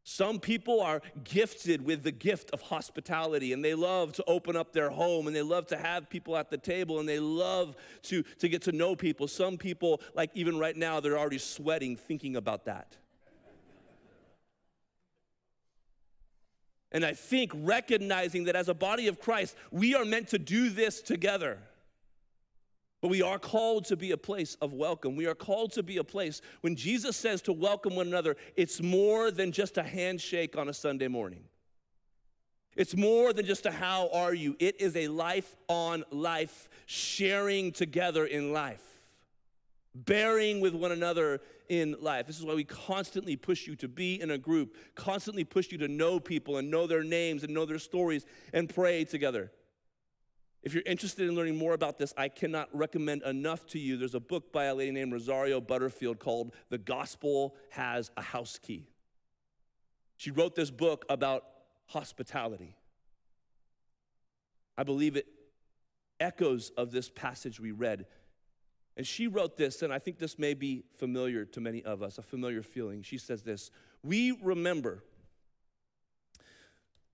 Some 0.07 0.39
people 0.39 0.83
are 0.83 1.01
gifted 1.25 1.83
with 1.83 2.03
the 2.03 2.13
gift 2.13 2.51
of 2.51 2.61
hospitality 2.61 3.55
and 3.55 3.65
they 3.65 3.75
love 3.75 4.13
to 4.13 4.25
open 4.27 4.55
up 4.55 4.75
their 4.75 4.91
home 4.91 5.27
and 5.27 5.35
they 5.35 5.41
love 5.41 5.67
to 5.69 5.79
have 5.79 6.11
people 6.11 6.37
at 6.37 6.51
the 6.51 6.59
table 6.59 7.01
and 7.01 7.09
they 7.09 7.19
love 7.19 7.75
to, 8.03 8.23
to 8.39 8.49
get 8.51 8.61
to 8.63 8.73
know 8.73 8.95
people. 8.95 9.27
Some 9.27 9.57
people, 9.57 10.03
like 10.15 10.31
even 10.35 10.59
right 10.59 10.77
now, 10.77 11.01
they're 11.01 11.19
already 11.19 11.39
sweating 11.39 11.97
thinking 11.97 12.37
about 12.37 12.67
that. 12.67 12.99
And 16.95 17.05
I 17.05 17.13
think 17.13 17.51
recognizing 17.55 18.45
that 18.45 18.55
as 18.55 18.69
a 18.69 18.75
body 18.75 19.09
of 19.09 19.21
Christ, 19.21 19.57
we 19.73 19.95
are 19.97 20.05
meant 20.05 20.29
to 20.29 20.39
do 20.39 20.71
this 20.71 21.03
together. 21.03 21.59
But 23.03 23.09
we 23.09 23.21
are 23.21 23.39
called 23.39 23.85
to 23.87 23.97
be 23.97 24.13
a 24.13 24.17
place 24.17 24.57
of 24.63 24.73
welcome. 24.73 25.17
We 25.17 25.27
are 25.27 25.35
called 25.35 25.73
to 25.73 25.83
be 25.83 25.99
a 25.99 26.05
place 26.05 26.41
when 26.63 26.77
Jesus 26.77 27.17
says 27.17 27.43
to 27.43 27.53
welcome 27.53 27.97
one 27.97 28.07
another, 28.07 28.37
it's 28.57 28.81
more 28.81 29.33
than 29.33 29.51
just 29.51 29.77
a 29.77 29.83
handshake 29.83 30.57
on 30.57 30.69
a 30.69 30.73
Sunday 30.73 31.09
morning. 31.09 31.45
It's 32.77 32.97
more 32.97 33.33
than 33.33 33.45
just 33.45 33.67
a 33.67 33.73
how 33.73 34.09
are 34.13 34.33
you. 34.33 34.57
It 34.59 34.81
is 34.81 34.97
a 34.97 35.09
life 35.09 35.57
on 35.69 36.05
life, 36.11 36.69
sharing 36.87 37.73
together 37.73 38.25
in 38.25 38.53
life, 38.53 38.94
bearing 39.95 40.61
with 40.61 40.75
one 40.75 40.93
another 40.93 41.41
in 41.69 41.97
life. 42.01 42.27
This 42.27 42.39
is 42.39 42.45
why 42.45 42.55
we 42.55 42.65
constantly 42.65 43.37
push 43.37 43.67
you 43.67 43.77
to 43.77 43.89
be 43.89 44.21
in 44.21 44.31
a 44.31 44.39
group, 44.39 44.77
constantly 44.95 45.45
push 45.45 45.71
you 45.71 45.79
to 45.79 45.89
know 45.89 46.19
people 46.19 46.59
and 46.59 46.71
know 46.71 46.87
their 46.87 47.05
names 47.05 47.45
and 47.45 47.55
know 47.55 47.65
their 47.65 47.79
stories 47.79 48.27
and 48.53 48.69
pray 48.69 49.05
together. 49.05 49.53
If 50.63 50.73
you're 50.73 50.83
interested 50.87 51.29
in 51.29 51.35
learning 51.35 51.57
more 51.57 51.75
about 51.75 51.99
this, 51.99 52.15
I 52.17 52.29
cannot 52.29 52.69
recommend 52.73 53.23
enough 53.23 53.67
to 53.67 53.79
you. 53.79 53.99
There's 53.99 54.15
a 54.15 54.21
book 54.21 54.51
by 54.51 54.65
a 54.65 54.75
lady 54.75 54.93
named 54.93 55.13
Rosario 55.13 55.61
Butterfield 55.61 56.19
called 56.19 56.55
The 56.71 56.79
Gospel 56.79 57.55
Has 57.71 58.11
a 58.17 58.23
House 58.23 58.59
Key. 58.59 58.89
She 60.17 60.31
wrote 60.31 60.55
this 60.55 60.71
book 60.71 61.05
about 61.11 61.45
hospitality. 61.87 62.77
I 64.77 64.85
believe 64.85 65.17
it 65.17 65.27
echoes 66.19 66.71
of 66.79 66.93
this 66.93 67.11
passage 67.11 67.61
we 67.61 67.71
read 67.71 68.07
and 68.97 69.07
she 69.07 69.27
wrote 69.27 69.57
this, 69.57 69.83
and 69.83 69.93
I 69.93 69.99
think 69.99 70.19
this 70.19 70.39
may 70.39 70.55
be 70.55 70.85
familiar 70.97 71.45
to 71.47 71.61
many 71.61 71.83
of 71.83 72.03
us, 72.03 72.19
a 72.19 72.23
familiar 72.23 72.63
feeling. 72.63 73.03
She 73.03 73.19
says 73.19 73.43
this 73.43 73.71
We 74.03 74.37
remember 74.43 75.03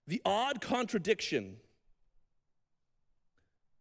the 0.06 0.20
odd 0.24 0.60
contradiction 0.60 1.56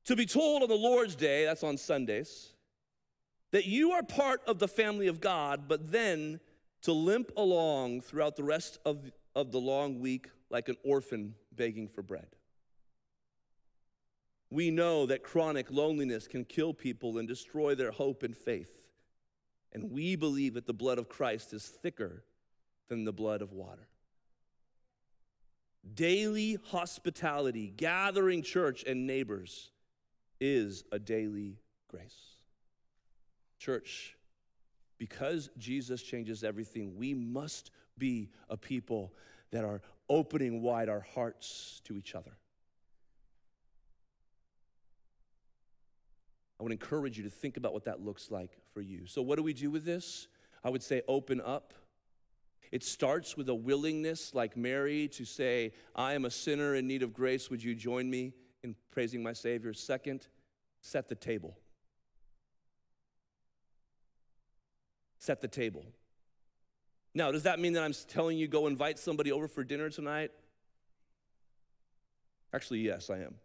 to 0.06 0.16
be 0.16 0.26
told 0.26 0.64
on 0.64 0.70
the 0.70 0.76
Lord's 0.76 1.16
Day, 1.16 1.46
that's 1.46 1.64
on 1.64 1.78
Sundays, 1.78 2.54
that 3.52 3.66
you 3.66 3.92
are 3.92 4.04
part 4.04 4.42
of 4.48 4.60
the 4.60 4.68
family 4.68 5.08
of 5.08 5.20
God, 5.20 5.68
but 5.68 5.92
then 5.92 6.40
to 6.84 6.94
limp 6.94 7.32
along 7.36 8.02
throughout 8.02 8.36
the 8.36 8.44
rest 8.44 8.80
of, 8.86 9.12
of 9.36 9.52
the 9.52 9.60
long 9.60 10.00
week 10.00 10.30
like 10.50 10.70
an 10.70 10.78
orphan 10.84 11.36
begging 11.52 11.88
for 11.88 12.02
bread. 12.02 12.28
We 14.52 14.72
know 14.72 15.06
that 15.06 15.24
chronic 15.24 15.70
loneliness 15.70 16.28
can 16.28 16.44
kill 16.44 16.74
people 16.74 17.18
and 17.18 17.28
destroy 17.28 17.76
their 17.76 17.92
hope 17.92 18.24
and 18.24 18.36
faith. 18.36 18.84
And 19.72 19.92
we 19.92 20.16
believe 20.16 20.56
that 20.56 20.66
the 20.66 20.74
blood 20.74 20.98
of 20.98 21.08
Christ 21.08 21.54
is 21.54 21.66
thicker 21.66 22.24
than 22.88 23.06
the 23.06 23.14
blood 23.14 23.42
of 23.42 23.54
water. 23.54 23.88
Daily 25.94 26.58
hospitality, 26.72 27.72
gathering 27.76 28.42
church 28.42 28.84
and 28.84 29.06
neighbors, 29.06 29.70
is 30.42 30.84
a 30.92 31.00
daily 31.00 31.60
grace. 31.88 32.38
Church, 33.60 34.16
because 34.98 35.50
Jesus 35.58 36.02
changes 36.02 36.44
everything, 36.44 36.96
we 36.98 37.14
must 37.14 37.72
be 37.98 38.30
a 38.50 38.58
people 38.58 39.14
that 39.52 39.64
are 39.64 39.82
opening 40.10 40.62
wide 40.62 40.90
our 40.90 41.06
hearts 41.14 41.82
to 41.86 41.98
each 41.98 42.16
other. 42.16 42.38
I 46.60 46.64
would 46.64 46.72
encourage 46.72 47.18
you 47.18 47.24
to 47.24 47.30
think 47.30 47.58
about 47.58 47.74
what 47.74 47.86
that 47.86 48.04
looks 48.04 48.32
like 48.32 48.58
for 48.74 48.82
you. 48.82 49.06
So, 49.06 49.22
what 49.22 49.38
do 49.38 49.44
we 49.44 49.54
do 49.54 49.72
with 49.72 49.86
this? 49.86 50.28
I 50.64 50.70
would 50.70 50.84
say 50.84 51.02
open 51.08 51.42
up. 51.42 51.74
It 52.72 52.84
starts 52.84 53.36
with 53.36 53.50
a 53.50 53.56
willingness, 53.56 54.36
like 54.36 54.56
Mary, 54.56 55.08
to 55.10 55.26
say, 55.26 55.74
I 55.96 56.14
am 56.14 56.26
a 56.26 56.30
sinner 56.30 56.76
in 56.76 56.86
need 56.86 57.02
of 57.02 57.14
grace. 57.14 57.50
Would 57.50 57.64
you 57.64 57.74
join 57.74 58.10
me 58.10 58.34
in 58.62 58.76
praising 58.92 59.24
my 59.24 59.34
Savior? 59.34 59.74
Second, 59.74 60.28
set 60.82 61.08
the 61.08 61.16
table. 61.16 61.58
Set 65.18 65.42
the 65.42 65.48
table. 65.48 65.86
Now, 67.16 67.32
does 67.32 67.44
that 67.44 67.60
mean 67.60 67.74
that 67.74 67.84
I'm 67.84 67.94
telling 68.08 68.38
you 68.38 68.48
go 68.48 68.68
invite 68.68 69.00
somebody 69.00 69.32
over 69.32 69.48
for 69.48 69.64
dinner 69.64 69.90
tonight? 69.90 70.32
Actually, 72.54 72.80
yes, 72.80 73.10
I 73.10 73.20
am. 73.20 73.36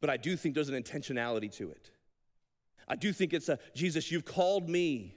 But 0.00 0.10
I 0.10 0.16
do 0.16 0.36
think 0.36 0.54
there's 0.54 0.68
an 0.68 0.80
intentionality 0.80 1.52
to 1.56 1.70
it. 1.70 1.90
I 2.86 2.96
do 2.96 3.12
think 3.12 3.34
it's 3.34 3.48
a 3.48 3.58
Jesus, 3.74 4.10
you've 4.10 4.24
called 4.24 4.68
me 4.68 5.14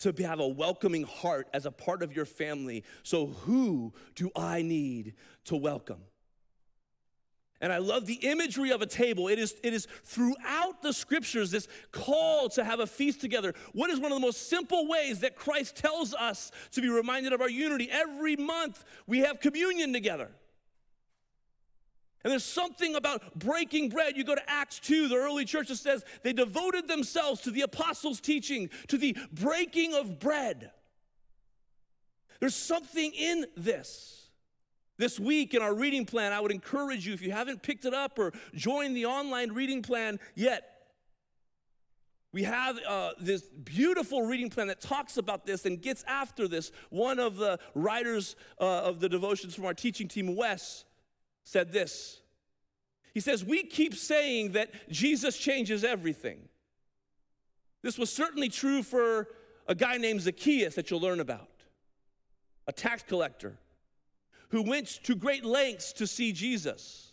to 0.00 0.12
have 0.22 0.40
a 0.40 0.46
welcoming 0.46 1.02
heart 1.02 1.48
as 1.52 1.66
a 1.66 1.70
part 1.70 2.02
of 2.02 2.14
your 2.14 2.24
family. 2.24 2.84
So, 3.02 3.26
who 3.26 3.92
do 4.14 4.30
I 4.36 4.62
need 4.62 5.14
to 5.46 5.56
welcome? 5.56 6.00
And 7.60 7.72
I 7.72 7.78
love 7.78 8.06
the 8.06 8.14
imagery 8.14 8.70
of 8.70 8.82
a 8.82 8.86
table. 8.86 9.26
It 9.26 9.40
is, 9.40 9.56
it 9.64 9.74
is 9.74 9.88
throughout 10.04 10.80
the 10.80 10.92
scriptures 10.92 11.50
this 11.50 11.66
call 11.90 12.48
to 12.50 12.62
have 12.62 12.78
a 12.78 12.86
feast 12.86 13.20
together. 13.20 13.52
What 13.72 13.90
is 13.90 13.98
one 13.98 14.12
of 14.12 14.16
the 14.16 14.24
most 14.24 14.48
simple 14.48 14.86
ways 14.86 15.20
that 15.20 15.34
Christ 15.34 15.74
tells 15.74 16.14
us 16.14 16.52
to 16.72 16.80
be 16.80 16.88
reminded 16.88 17.32
of 17.32 17.40
our 17.40 17.50
unity? 17.50 17.88
Every 17.90 18.36
month 18.36 18.84
we 19.08 19.20
have 19.20 19.40
communion 19.40 19.92
together. 19.92 20.30
And 22.24 22.32
there's 22.32 22.44
something 22.44 22.94
about 22.96 23.38
breaking 23.38 23.90
bread. 23.90 24.16
You 24.16 24.24
go 24.24 24.34
to 24.34 24.50
Acts 24.50 24.80
2, 24.80 25.08
the 25.08 25.16
early 25.16 25.44
church 25.44 25.68
says 25.68 26.04
they 26.22 26.32
devoted 26.32 26.88
themselves 26.88 27.40
to 27.42 27.50
the 27.50 27.60
apostles' 27.60 28.20
teaching, 28.20 28.70
to 28.88 28.98
the 28.98 29.16
breaking 29.32 29.94
of 29.94 30.18
bread. 30.18 30.72
There's 32.40 32.56
something 32.56 33.12
in 33.12 33.46
this. 33.56 34.30
This 34.96 35.20
week 35.20 35.54
in 35.54 35.62
our 35.62 35.74
reading 35.74 36.04
plan, 36.04 36.32
I 36.32 36.40
would 36.40 36.50
encourage 36.50 37.06
you, 37.06 37.14
if 37.14 37.22
you 37.22 37.30
haven't 37.30 37.62
picked 37.62 37.84
it 37.84 37.94
up 37.94 38.18
or 38.18 38.32
joined 38.54 38.96
the 38.96 39.06
online 39.06 39.52
reading 39.52 39.80
plan 39.80 40.18
yet, 40.34 40.78
we 42.32 42.42
have 42.42 42.78
uh, 42.86 43.12
this 43.18 43.42
beautiful 43.42 44.22
reading 44.22 44.50
plan 44.50 44.66
that 44.66 44.80
talks 44.80 45.16
about 45.16 45.46
this 45.46 45.64
and 45.64 45.80
gets 45.80 46.04
after 46.06 46.46
this. 46.46 46.72
One 46.90 47.18
of 47.18 47.36
the 47.36 47.58
writers 47.74 48.36
uh, 48.60 48.82
of 48.82 49.00
the 49.00 49.08
devotions 49.08 49.54
from 49.54 49.64
our 49.64 49.72
teaching 49.72 50.08
team, 50.08 50.36
Wes, 50.36 50.84
said 51.48 51.72
this. 51.72 52.20
He 53.14 53.20
says, 53.20 53.42
We 53.42 53.62
keep 53.62 53.94
saying 53.94 54.52
that 54.52 54.70
Jesus 54.90 55.38
changes 55.38 55.82
everything. 55.82 56.40
This 57.82 57.96
was 57.96 58.12
certainly 58.12 58.50
true 58.50 58.82
for 58.82 59.28
a 59.66 59.74
guy 59.74 59.96
named 59.96 60.20
Zacchaeus 60.20 60.74
that 60.74 60.90
you'll 60.90 61.00
learn 61.00 61.20
about, 61.20 61.48
a 62.66 62.72
tax 62.72 63.02
collector 63.02 63.58
who 64.50 64.62
went 64.62 64.88
to 65.04 65.14
great 65.14 65.42
lengths 65.42 65.94
to 65.94 66.06
see 66.06 66.32
Jesus. 66.32 67.12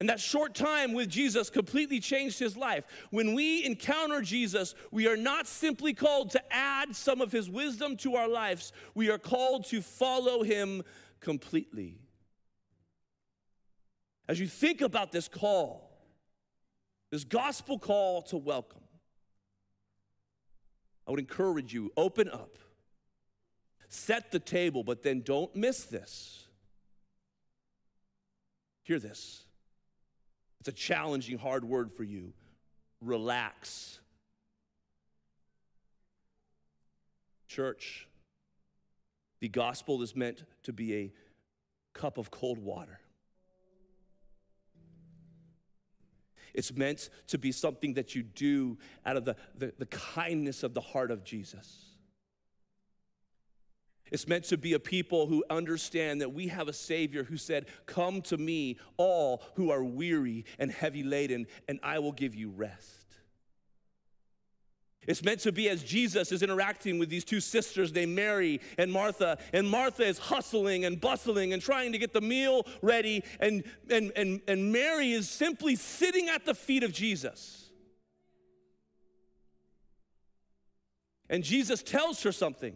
And 0.00 0.08
that 0.08 0.18
short 0.20 0.54
time 0.54 0.94
with 0.94 1.08
Jesus 1.10 1.50
completely 1.50 2.00
changed 2.00 2.38
his 2.38 2.56
life. 2.56 2.86
When 3.10 3.34
we 3.34 3.64
encounter 3.64 4.22
Jesus, 4.22 4.74
we 4.90 5.08
are 5.08 5.16
not 5.16 5.46
simply 5.46 5.92
called 5.92 6.30
to 6.30 6.42
add 6.50 6.96
some 6.96 7.20
of 7.20 7.32
his 7.32 7.50
wisdom 7.50 7.98
to 7.98 8.16
our 8.16 8.28
lives, 8.28 8.72
we 8.94 9.10
are 9.10 9.18
called 9.18 9.66
to 9.66 9.82
follow 9.82 10.42
him 10.42 10.82
completely. 11.20 11.98
As 14.26 14.40
you 14.40 14.46
think 14.46 14.80
about 14.80 15.12
this 15.12 15.28
call, 15.28 15.90
this 17.10 17.24
gospel 17.24 17.78
call 17.78 18.22
to 18.22 18.36
welcome, 18.36 18.80
I 21.06 21.10
would 21.10 21.20
encourage 21.20 21.74
you 21.74 21.92
open 21.96 22.28
up 22.28 22.58
set 23.94 24.32
the 24.32 24.40
table, 24.40 24.82
but 24.82 25.02
then 25.02 25.22
don't 25.22 25.54
miss 25.54 25.84
this. 25.84 26.46
Hear 28.82 28.98
this. 28.98 29.44
It's 30.60 30.68
a 30.68 30.72
challenging, 30.72 31.38
hard 31.38 31.64
word 31.64 31.92
for 31.92 32.04
you. 32.04 32.32
Relax. 33.00 34.00
Church, 37.46 38.08
the 39.40 39.48
gospel 39.48 40.02
is 40.02 40.16
meant 40.16 40.44
to 40.64 40.72
be 40.72 40.94
a 40.96 41.12
cup 41.92 42.18
of 42.18 42.30
cold 42.30 42.58
water. 42.58 42.98
It's 46.54 46.72
meant 46.72 47.10
to 47.28 47.38
be 47.38 47.52
something 47.52 47.94
that 47.94 48.14
you 48.14 48.22
do 48.22 48.78
out 49.04 49.16
of 49.16 49.24
the, 49.24 49.36
the, 49.56 49.72
the 49.78 49.86
kindness 49.86 50.62
of 50.62 50.72
the 50.72 50.80
heart 50.80 51.10
of 51.10 51.24
Jesus. 51.24 51.84
It's 54.10 54.28
meant 54.28 54.44
to 54.44 54.56
be 54.56 54.74
a 54.74 54.78
people 54.78 55.26
who 55.26 55.44
understand 55.50 56.20
that 56.20 56.32
we 56.32 56.48
have 56.48 56.68
a 56.68 56.72
Savior 56.72 57.24
who 57.24 57.36
said, 57.36 57.66
Come 57.86 58.22
to 58.22 58.36
me, 58.36 58.78
all 58.96 59.42
who 59.54 59.70
are 59.70 59.82
weary 59.82 60.44
and 60.58 60.70
heavy 60.70 61.02
laden, 61.02 61.46
and 61.68 61.80
I 61.82 61.98
will 61.98 62.12
give 62.12 62.34
you 62.34 62.50
rest. 62.50 63.03
It's 65.06 65.22
meant 65.22 65.40
to 65.40 65.52
be 65.52 65.68
as 65.68 65.82
Jesus 65.82 66.32
is 66.32 66.42
interacting 66.42 66.98
with 66.98 67.08
these 67.08 67.24
two 67.24 67.40
sisters 67.40 67.92
named 67.92 68.14
Mary 68.14 68.60
and 68.78 68.92
Martha, 68.92 69.38
and 69.52 69.68
Martha 69.68 70.04
is 70.04 70.18
hustling 70.18 70.84
and 70.84 71.00
bustling 71.00 71.52
and 71.52 71.60
trying 71.60 71.92
to 71.92 71.98
get 71.98 72.12
the 72.12 72.20
meal 72.20 72.66
ready, 72.82 73.22
and, 73.40 73.64
and, 73.90 74.12
and, 74.16 74.40
and 74.48 74.72
Mary 74.72 75.12
is 75.12 75.28
simply 75.28 75.76
sitting 75.76 76.28
at 76.28 76.44
the 76.44 76.54
feet 76.54 76.82
of 76.82 76.92
Jesus. 76.92 77.70
And 81.28 81.42
Jesus 81.42 81.82
tells 81.82 82.22
her 82.22 82.32
something. 82.32 82.74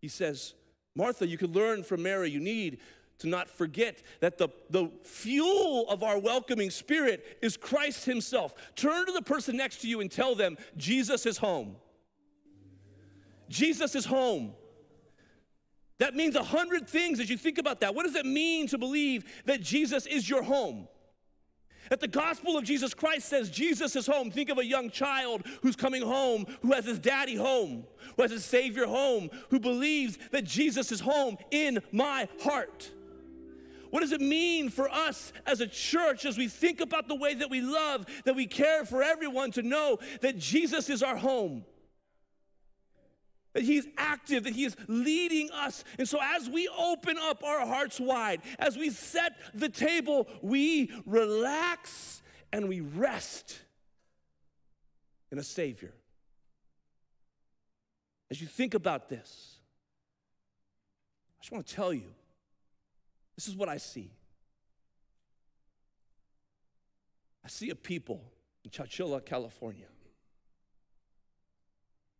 He 0.00 0.08
says, 0.08 0.54
Martha, 0.94 1.26
you 1.26 1.38
could 1.38 1.54
learn 1.54 1.82
from 1.82 2.02
Mary. 2.02 2.30
You 2.30 2.40
need 2.40 2.78
to 3.18 3.28
not 3.28 3.48
forget 3.48 4.02
that 4.20 4.38
the, 4.38 4.48
the 4.70 4.90
fuel 5.02 5.88
of 5.88 6.02
our 6.02 6.18
welcoming 6.18 6.70
spirit 6.70 7.38
is 7.42 7.56
Christ 7.56 8.04
Himself. 8.04 8.54
Turn 8.76 9.06
to 9.06 9.12
the 9.12 9.22
person 9.22 9.56
next 9.56 9.78
to 9.82 9.88
you 9.88 10.00
and 10.00 10.10
tell 10.10 10.34
them, 10.34 10.56
Jesus 10.76 11.26
is 11.26 11.38
home. 11.38 11.76
Jesus 13.48 13.94
is 13.94 14.04
home. 14.04 14.52
That 15.98 16.14
means 16.14 16.36
a 16.36 16.44
hundred 16.44 16.88
things 16.88 17.18
as 17.18 17.28
you 17.28 17.36
think 17.36 17.58
about 17.58 17.80
that. 17.80 17.94
What 17.94 18.06
does 18.06 18.14
it 18.14 18.26
mean 18.26 18.68
to 18.68 18.78
believe 18.78 19.24
that 19.46 19.60
Jesus 19.60 20.06
is 20.06 20.28
your 20.28 20.42
home? 20.42 20.86
That 21.90 22.00
the 22.00 22.08
gospel 22.08 22.56
of 22.56 22.64
Jesus 22.64 22.92
Christ 22.92 23.28
says 23.28 23.50
Jesus 23.50 23.96
is 23.96 24.06
home. 24.06 24.30
Think 24.30 24.50
of 24.50 24.58
a 24.58 24.64
young 24.64 24.90
child 24.90 25.42
who's 25.62 25.74
coming 25.74 26.02
home, 26.02 26.46
who 26.60 26.72
has 26.72 26.84
his 26.84 26.98
daddy 26.98 27.34
home, 27.34 27.84
who 28.14 28.22
has 28.22 28.30
his 28.30 28.44
Savior 28.44 28.86
home, 28.86 29.30
who 29.48 29.58
believes 29.58 30.18
that 30.30 30.44
Jesus 30.44 30.92
is 30.92 31.00
home 31.00 31.38
in 31.50 31.80
my 31.90 32.28
heart. 32.42 32.90
What 33.90 34.00
does 34.00 34.12
it 34.12 34.20
mean 34.20 34.68
for 34.68 34.88
us 34.88 35.32
as 35.46 35.60
a 35.60 35.66
church 35.66 36.24
as 36.24 36.36
we 36.36 36.48
think 36.48 36.80
about 36.80 37.08
the 37.08 37.14
way 37.14 37.34
that 37.34 37.50
we 37.50 37.60
love, 37.60 38.06
that 38.24 38.36
we 38.36 38.46
care 38.46 38.84
for 38.84 39.02
everyone 39.02 39.50
to 39.52 39.62
know 39.62 39.98
that 40.20 40.38
Jesus 40.38 40.88
is 40.90 41.02
our 41.02 41.16
home? 41.16 41.64
that 43.54 43.64
He's 43.64 43.88
active, 43.96 44.44
that 44.44 44.54
He 44.54 44.64
is 44.64 44.76
leading 44.86 45.50
us. 45.50 45.82
And 45.98 46.08
so, 46.08 46.18
as 46.22 46.48
we 46.48 46.68
open 46.68 47.16
up 47.18 47.42
our 47.42 47.66
hearts 47.66 47.98
wide, 47.98 48.40
as 48.58 48.76
we 48.76 48.90
set 48.90 49.32
the 49.52 49.68
table, 49.68 50.28
we 50.42 50.92
relax 51.06 52.22
and 52.52 52.68
we 52.68 52.80
rest 52.80 53.58
in 55.32 55.38
a 55.38 55.42
Savior. 55.42 55.92
As 58.30 58.40
you 58.40 58.46
think 58.46 58.74
about 58.74 59.08
this, 59.08 59.56
I 61.38 61.42
just 61.42 61.52
want 61.52 61.66
to 61.66 61.74
tell 61.74 61.92
you 61.92 62.14
this 63.38 63.46
is 63.46 63.54
what 63.54 63.68
I 63.68 63.76
see. 63.76 64.10
I 67.44 67.46
see 67.46 67.70
a 67.70 67.76
people 67.76 68.20
in 68.64 68.70
Chowchilla, 68.72 69.24
California 69.24 69.86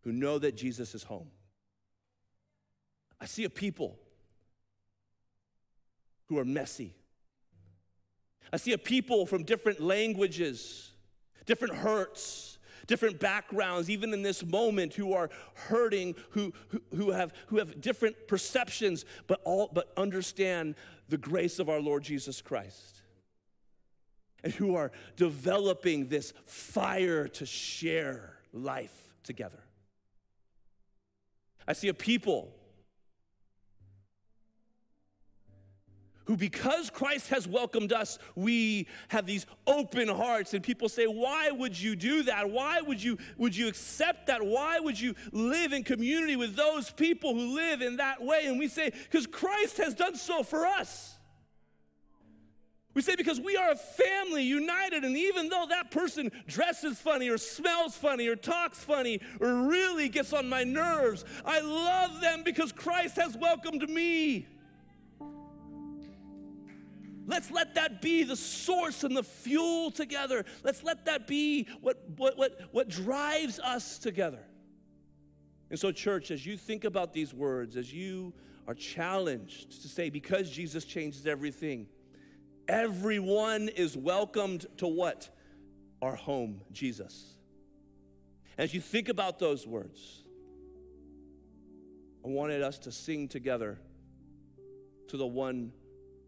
who 0.03 0.13
know 0.13 0.39
that 0.39 0.57
Jesus 0.57 0.95
is 0.95 1.03
home. 1.03 1.27
I 3.21 3.27
see 3.27 3.43
a 3.43 3.51
people 3.51 3.99
who 6.27 6.39
are 6.39 6.45
messy. 6.45 6.95
I 8.53 8.57
see 8.57 8.71
a 8.71 8.79
people 8.79 9.27
from 9.27 9.43
different 9.43 9.81
languages, 9.81 10.93
different 11.47 11.75
hurts, 11.75 12.59
different 12.87 13.21
backgrounds, 13.21 13.91
even 13.91 14.13
in 14.13 14.23
this 14.23 14.45
moment, 14.45 14.95
who 14.95 15.13
are 15.13 15.31
hurting, 15.55 16.15
who, 16.31 16.53
who, 16.69 16.81
who, 16.97 17.11
have, 17.11 17.33
who 17.49 17.59
have 17.59 17.81
different 17.81 18.27
perceptions, 18.27 19.05
but, 19.27 19.41
all, 19.45 19.71
but 19.73 19.93
understand 19.97 20.75
the 21.09 21.18
grace 21.18 21.59
of 21.59 21.68
our 21.68 21.81
Lord 21.81 22.03
Jesus 22.03 22.40
Christ. 22.40 23.03
And 24.44 24.53
who 24.53 24.77
are 24.77 24.92
developing 25.16 26.07
this 26.07 26.33
fire 26.44 27.27
to 27.29 27.47
share 27.47 28.35
life 28.53 29.14
together. 29.25 29.59
I 31.66 31.73
see 31.73 31.88
a 31.88 31.94
people 31.94 32.55
who, 36.29 36.37
because 36.37 36.91
Christ 36.91 37.31
has 37.31 37.49
welcomed 37.49 37.91
us, 37.91 38.19
we 38.37 38.87
have 39.09 39.25
these 39.25 39.47
open 39.67 40.09
hearts. 40.09 40.53
And 40.53 40.62
people 40.62 40.91
say, 40.91 41.07
Why 41.07 41.51
would 41.51 41.81
you 41.81 41.97
do 41.97 42.23
that? 42.25 42.51
Why 42.51 42.83
would 42.83 43.03
you, 43.03 43.17
would 43.38 43.57
you 43.57 43.67
accept 43.67 44.27
that? 44.27 44.45
Why 44.45 44.79
would 44.79 45.01
you 45.01 45.14
live 45.33 45.73
in 45.73 45.85
community 45.85 46.37
with 46.37 46.55
those 46.55 46.91
people 46.91 47.33
who 47.33 47.55
live 47.57 47.81
in 47.81 47.97
that 47.97 48.23
way? 48.23 48.43
And 48.45 48.59
we 48.59 48.69
say, 48.69 48.91
Because 48.91 49.27
Christ 49.27 49.79
has 49.79 49.95
done 49.95 50.17
so 50.17 50.43
for 50.43 50.67
us. 50.67 51.14
We 52.93 53.01
say 53.01 53.17
because 53.17 53.41
we 53.41 53.57
are 53.57 53.71
a 53.71 53.77
family 53.77 54.43
united, 54.43 55.05
and 55.05 55.17
even 55.17 55.49
though 55.49 55.67
that 55.69 55.91
person 55.91 56.31
dresses 56.47 56.99
funny 56.99 57.29
or 57.31 57.38
smells 57.38 57.97
funny 57.97 58.26
or 58.26 58.37
talks 58.37 58.81
funny 58.81 59.20
or 59.41 59.68
really 59.68 60.09
gets 60.09 60.33
on 60.33 60.49
my 60.49 60.64
nerves, 60.64 61.24
I 61.47 61.61
love 61.61 62.20
them 62.20 62.43
because 62.43 62.72
Christ 62.72 63.16
has 63.16 63.37
welcomed 63.37 63.89
me. 63.89 64.47
Let's 67.29 67.53
let 67.53 67.76
that 67.76 68.03
be 68.03 68.24
the 68.24 68.35
source 68.35 69.05
and 69.05 69.16
the 69.16 69.22
fuel 69.22 69.93
together. 69.93 70.45
Let's 70.64 70.83
let 70.83 71.05
that 71.05 71.29
be 71.29 71.68
what, 71.81 72.03
what, 72.16 72.37
what, 72.37 72.59
what 72.72 72.89
drives 72.89 73.61
us 73.61 73.99
together. 73.99 74.43
And 75.70 75.79
so, 75.79 75.93
church, 75.93 76.33
as 76.33 76.45
you 76.45 76.57
think 76.57 76.83
about 76.83 77.12
these 77.12 77.33
words, 77.33 77.76
as 77.76 77.93
you 77.93 78.33
are 78.66 78.74
challenged 78.74 79.83
to 79.83 79.89
say, 79.89 80.11
because 80.11 80.51
Jesus 80.51 80.85
changes 80.85 81.26
everything, 81.26 81.87
Everyone 82.68 83.70
is 83.70 83.97
welcomed 83.97 84.66
to 84.76 84.87
what? 84.87 85.31
Our 86.03 86.14
home, 86.14 86.61
Jesus. 86.70 87.39
As 88.59 88.74
you 88.74 88.81
think 88.81 89.09
about 89.09 89.39
those 89.39 89.66
words, 89.66 90.22
I 92.24 92.29
wanted 92.29 92.62
us 92.62 92.79
to 92.81 92.93
sing 92.93 93.26
together 93.26 93.81
to 95.09 95.16
the 95.16 95.26
one 95.26 95.72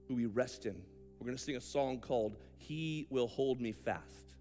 who 0.08 0.14
we 0.14 0.24
rest 0.24 0.64
in, 0.64 0.80
we're 1.20 1.26
going 1.26 1.36
to 1.36 1.42
sing 1.42 1.56
a 1.56 1.60
song 1.60 2.00
called 2.00 2.38
He 2.56 3.06
Will 3.10 3.26
Hold 3.26 3.60
Me 3.60 3.72
Fast. 3.72 4.36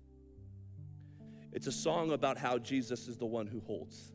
It's 1.51 1.67
a 1.67 1.73
song 1.73 2.11
about 2.11 2.38
how 2.38 2.57
Jesus 2.57 3.09
is 3.09 3.17
the 3.17 3.25
one 3.25 3.47
who 3.47 3.59
holds. 3.59 4.13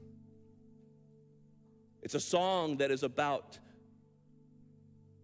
It's 2.02 2.14
a 2.14 2.20
song 2.20 2.78
that 2.78 2.90
is 2.90 3.02
about 3.02 3.58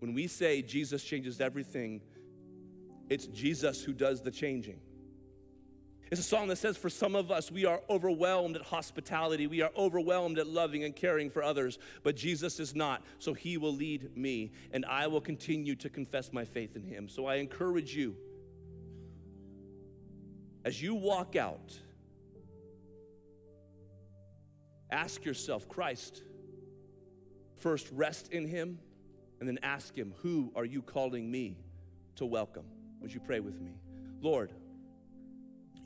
when 0.01 0.13
we 0.13 0.27
say 0.27 0.61
Jesus 0.61 1.03
changes 1.03 1.41
everything, 1.41 2.03
it's 3.09 3.27
Jesus 3.27 3.83
who 3.83 3.93
does 3.93 4.21
the 4.23 4.31
changing. 4.31 4.81
It's 6.11 6.21
a 6.21 6.25
song 6.25 6.49
that 6.49 6.57
says, 6.57 6.77
for 6.77 6.91
some 6.91 7.15
of 7.15 7.31
us, 7.31 7.53
we 7.53 7.67
are 7.67 7.81
overwhelmed 7.89 8.57
at 8.57 8.63
hospitality. 8.63 9.47
We 9.47 9.63
are 9.63 9.71
overwhelmed 9.77 10.41
at 10.41 10.49
loving 10.49 10.83
and 10.83 10.95
caring 10.95 11.31
for 11.31 11.41
others, 11.41 11.79
but 12.03 12.17
Jesus 12.17 12.59
is 12.59 12.75
not. 12.75 13.05
So 13.21 13.33
he 13.33 13.57
will 13.59 13.75
lead 13.75 14.17
me, 14.17 14.51
and 14.73 14.85
I 14.87 15.07
will 15.07 15.21
continue 15.21 15.77
to 15.77 15.89
confess 15.89 16.33
my 16.33 16.45
faith 16.45 16.75
in 16.75 16.83
him. 16.83 17.09
So 17.09 17.27
I 17.27 17.37
encourage 17.37 17.95
you, 17.95 18.17
as 20.65 20.83
you 20.83 20.97
walk 20.97 21.37
out, 21.37 21.79
ask 24.91 25.25
yourself, 25.25 25.69
Christ, 25.69 26.25
first 27.55 27.89
rest 27.93 28.33
in 28.33 28.49
him, 28.49 28.81
and 29.39 29.49
then 29.49 29.61
ask 29.63 29.97
him, 29.97 30.13
Who 30.23 30.51
are 30.57 30.65
you 30.65 30.83
calling 30.83 31.31
me 31.31 31.57
to 32.17 32.27
welcome? 32.27 32.65
Would 33.01 33.15
you 33.15 33.21
pray 33.21 33.39
with 33.39 33.61
me? 33.61 33.71
Lord, 34.21 34.53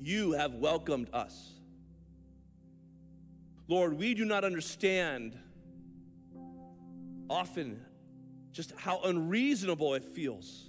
you 0.00 0.32
have 0.32 0.54
welcomed 0.54 1.08
us. 1.12 1.52
Lord, 3.68 3.98
we 3.98 4.14
do 4.14 4.24
not 4.24 4.44
understand 4.44 5.38
often 7.30 7.80
just 8.52 8.72
how 8.76 9.00
unreasonable 9.02 9.94
it 9.94 10.04
feels. 10.04 10.68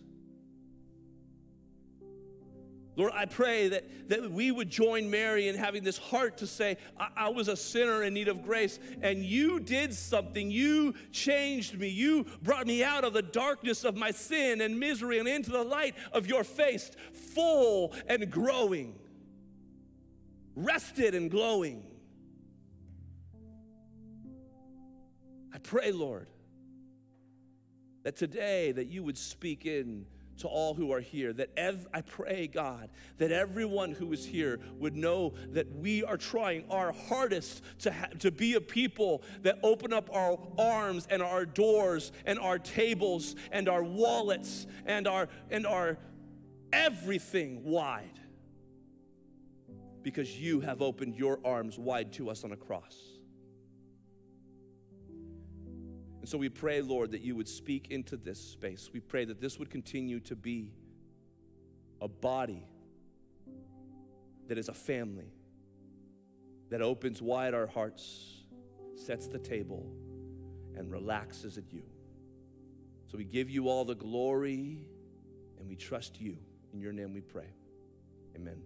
Lord, 2.97 3.11
I 3.13 3.25
pray 3.25 3.67
that, 3.69 4.09
that 4.09 4.31
we 4.31 4.51
would 4.51 4.69
join 4.69 5.09
Mary 5.09 5.49
in 5.49 5.55
having 5.55 5.83
this 5.83 5.97
heart 5.97 6.37
to 6.37 6.47
say, 6.47 6.77
I, 6.97 7.09
I, 7.17 7.29
was 7.29 7.49
a 7.49 7.57
sinner 7.57 8.03
in 8.03 8.13
need 8.13 8.29
of 8.29 8.41
grace, 8.41 8.79
and 9.01 9.23
you 9.23 9.59
did 9.59 9.93
something. 9.93 10.49
You 10.49 10.93
changed 11.11 11.77
me. 11.77 11.89
You 11.89 12.25
brought 12.41 12.65
me 12.65 12.85
out 12.85 13.03
of 13.03 13.11
the 13.11 13.21
darkness 13.21 13.83
of 13.83 13.97
my 13.97 14.11
sin 14.11 14.61
and 14.61 14.79
misery 14.79 15.19
and 15.19 15.27
into 15.27 15.51
the 15.51 15.63
light 15.63 15.95
of 16.13 16.25
your 16.25 16.45
face, 16.45 16.89
full 17.33 17.93
and 18.07 18.31
growing 18.31 18.97
rested 20.55 21.15
and 21.15 21.29
glowing. 21.29 21.83
I 25.53 25.57
pray, 25.59 25.91
Lord, 25.91 26.27
that 28.03 28.15
today 28.15 28.71
that 28.71 28.87
you 28.87 29.03
would 29.03 29.17
speak 29.17 29.65
in 29.65 30.05
to 30.37 30.47
all 30.47 30.73
who 30.73 30.91
are 30.91 30.99
here 30.99 31.31
that 31.33 31.49
ev- 31.55 31.87
I 31.93 32.01
pray 32.01 32.47
God 32.47 32.89
that 33.17 33.31
everyone 33.31 33.91
who 33.91 34.11
is 34.11 34.25
here 34.25 34.59
would 34.79 34.95
know 34.95 35.33
that 35.51 35.71
we 35.73 36.03
are 36.03 36.17
trying 36.17 36.65
our 36.69 36.91
hardest 36.91 37.63
to 37.79 37.91
ha- 37.91 38.09
to 38.19 38.31
be 38.31 38.55
a 38.55 38.61
people 38.61 39.23
that 39.43 39.59
open 39.63 39.93
up 39.93 40.09
our 40.13 40.37
arms 40.57 41.07
and 41.09 41.21
our 41.21 41.45
doors 41.45 42.11
and 42.25 42.37
our 42.37 42.59
tables 42.59 43.35
and 43.51 43.69
our 43.69 43.83
wallets 43.83 44.67
and 44.85 45.07
our 45.07 45.29
and 45.49 45.65
our 45.65 45.97
everything 46.73 47.63
wide 47.63 48.19
because 50.05 50.39
you 50.39 50.59
have 50.59 50.83
opened 50.83 51.15
your 51.15 51.39
arms 51.43 51.79
wide 51.79 52.13
to 52.13 52.29
us 52.29 52.43
on 52.43 52.51
a 52.51 52.55
cross. 52.55 52.95
And 56.19 56.29
so 56.29 56.37
we 56.37 56.47
pray, 56.47 56.83
Lord, 56.83 57.09
that 57.09 57.21
you 57.21 57.35
would 57.35 57.47
speak 57.47 57.87
into 57.89 58.15
this 58.15 58.39
space. 58.39 58.91
We 58.93 58.99
pray 58.99 59.25
that 59.25 59.41
this 59.41 59.57
would 59.57 59.71
continue 59.71 60.19
to 60.19 60.35
be 60.35 60.75
a 62.01 62.07
body 62.07 62.67
that 64.47 64.59
is 64.59 64.69
a 64.69 64.73
family, 64.73 65.33
that 66.69 66.83
opens 66.83 67.19
wide 67.19 67.55
our 67.55 67.65
hearts, 67.65 68.43
sets 68.95 69.25
the 69.25 69.39
table, 69.39 69.91
and 70.75 70.91
relaxes 70.91 71.57
at 71.57 71.73
you. 71.73 71.81
So 73.07 73.17
we 73.17 73.23
give 73.23 73.49
you 73.49 73.69
all 73.69 73.85
the 73.85 73.95
glory 73.95 74.85
and 75.57 75.67
we 75.67 75.75
trust 75.75 76.21
you. 76.21 76.37
In 76.73 76.79
your 76.79 76.93
name 76.93 77.11
we 77.11 77.21
pray. 77.21 77.49
Amen. 78.35 78.61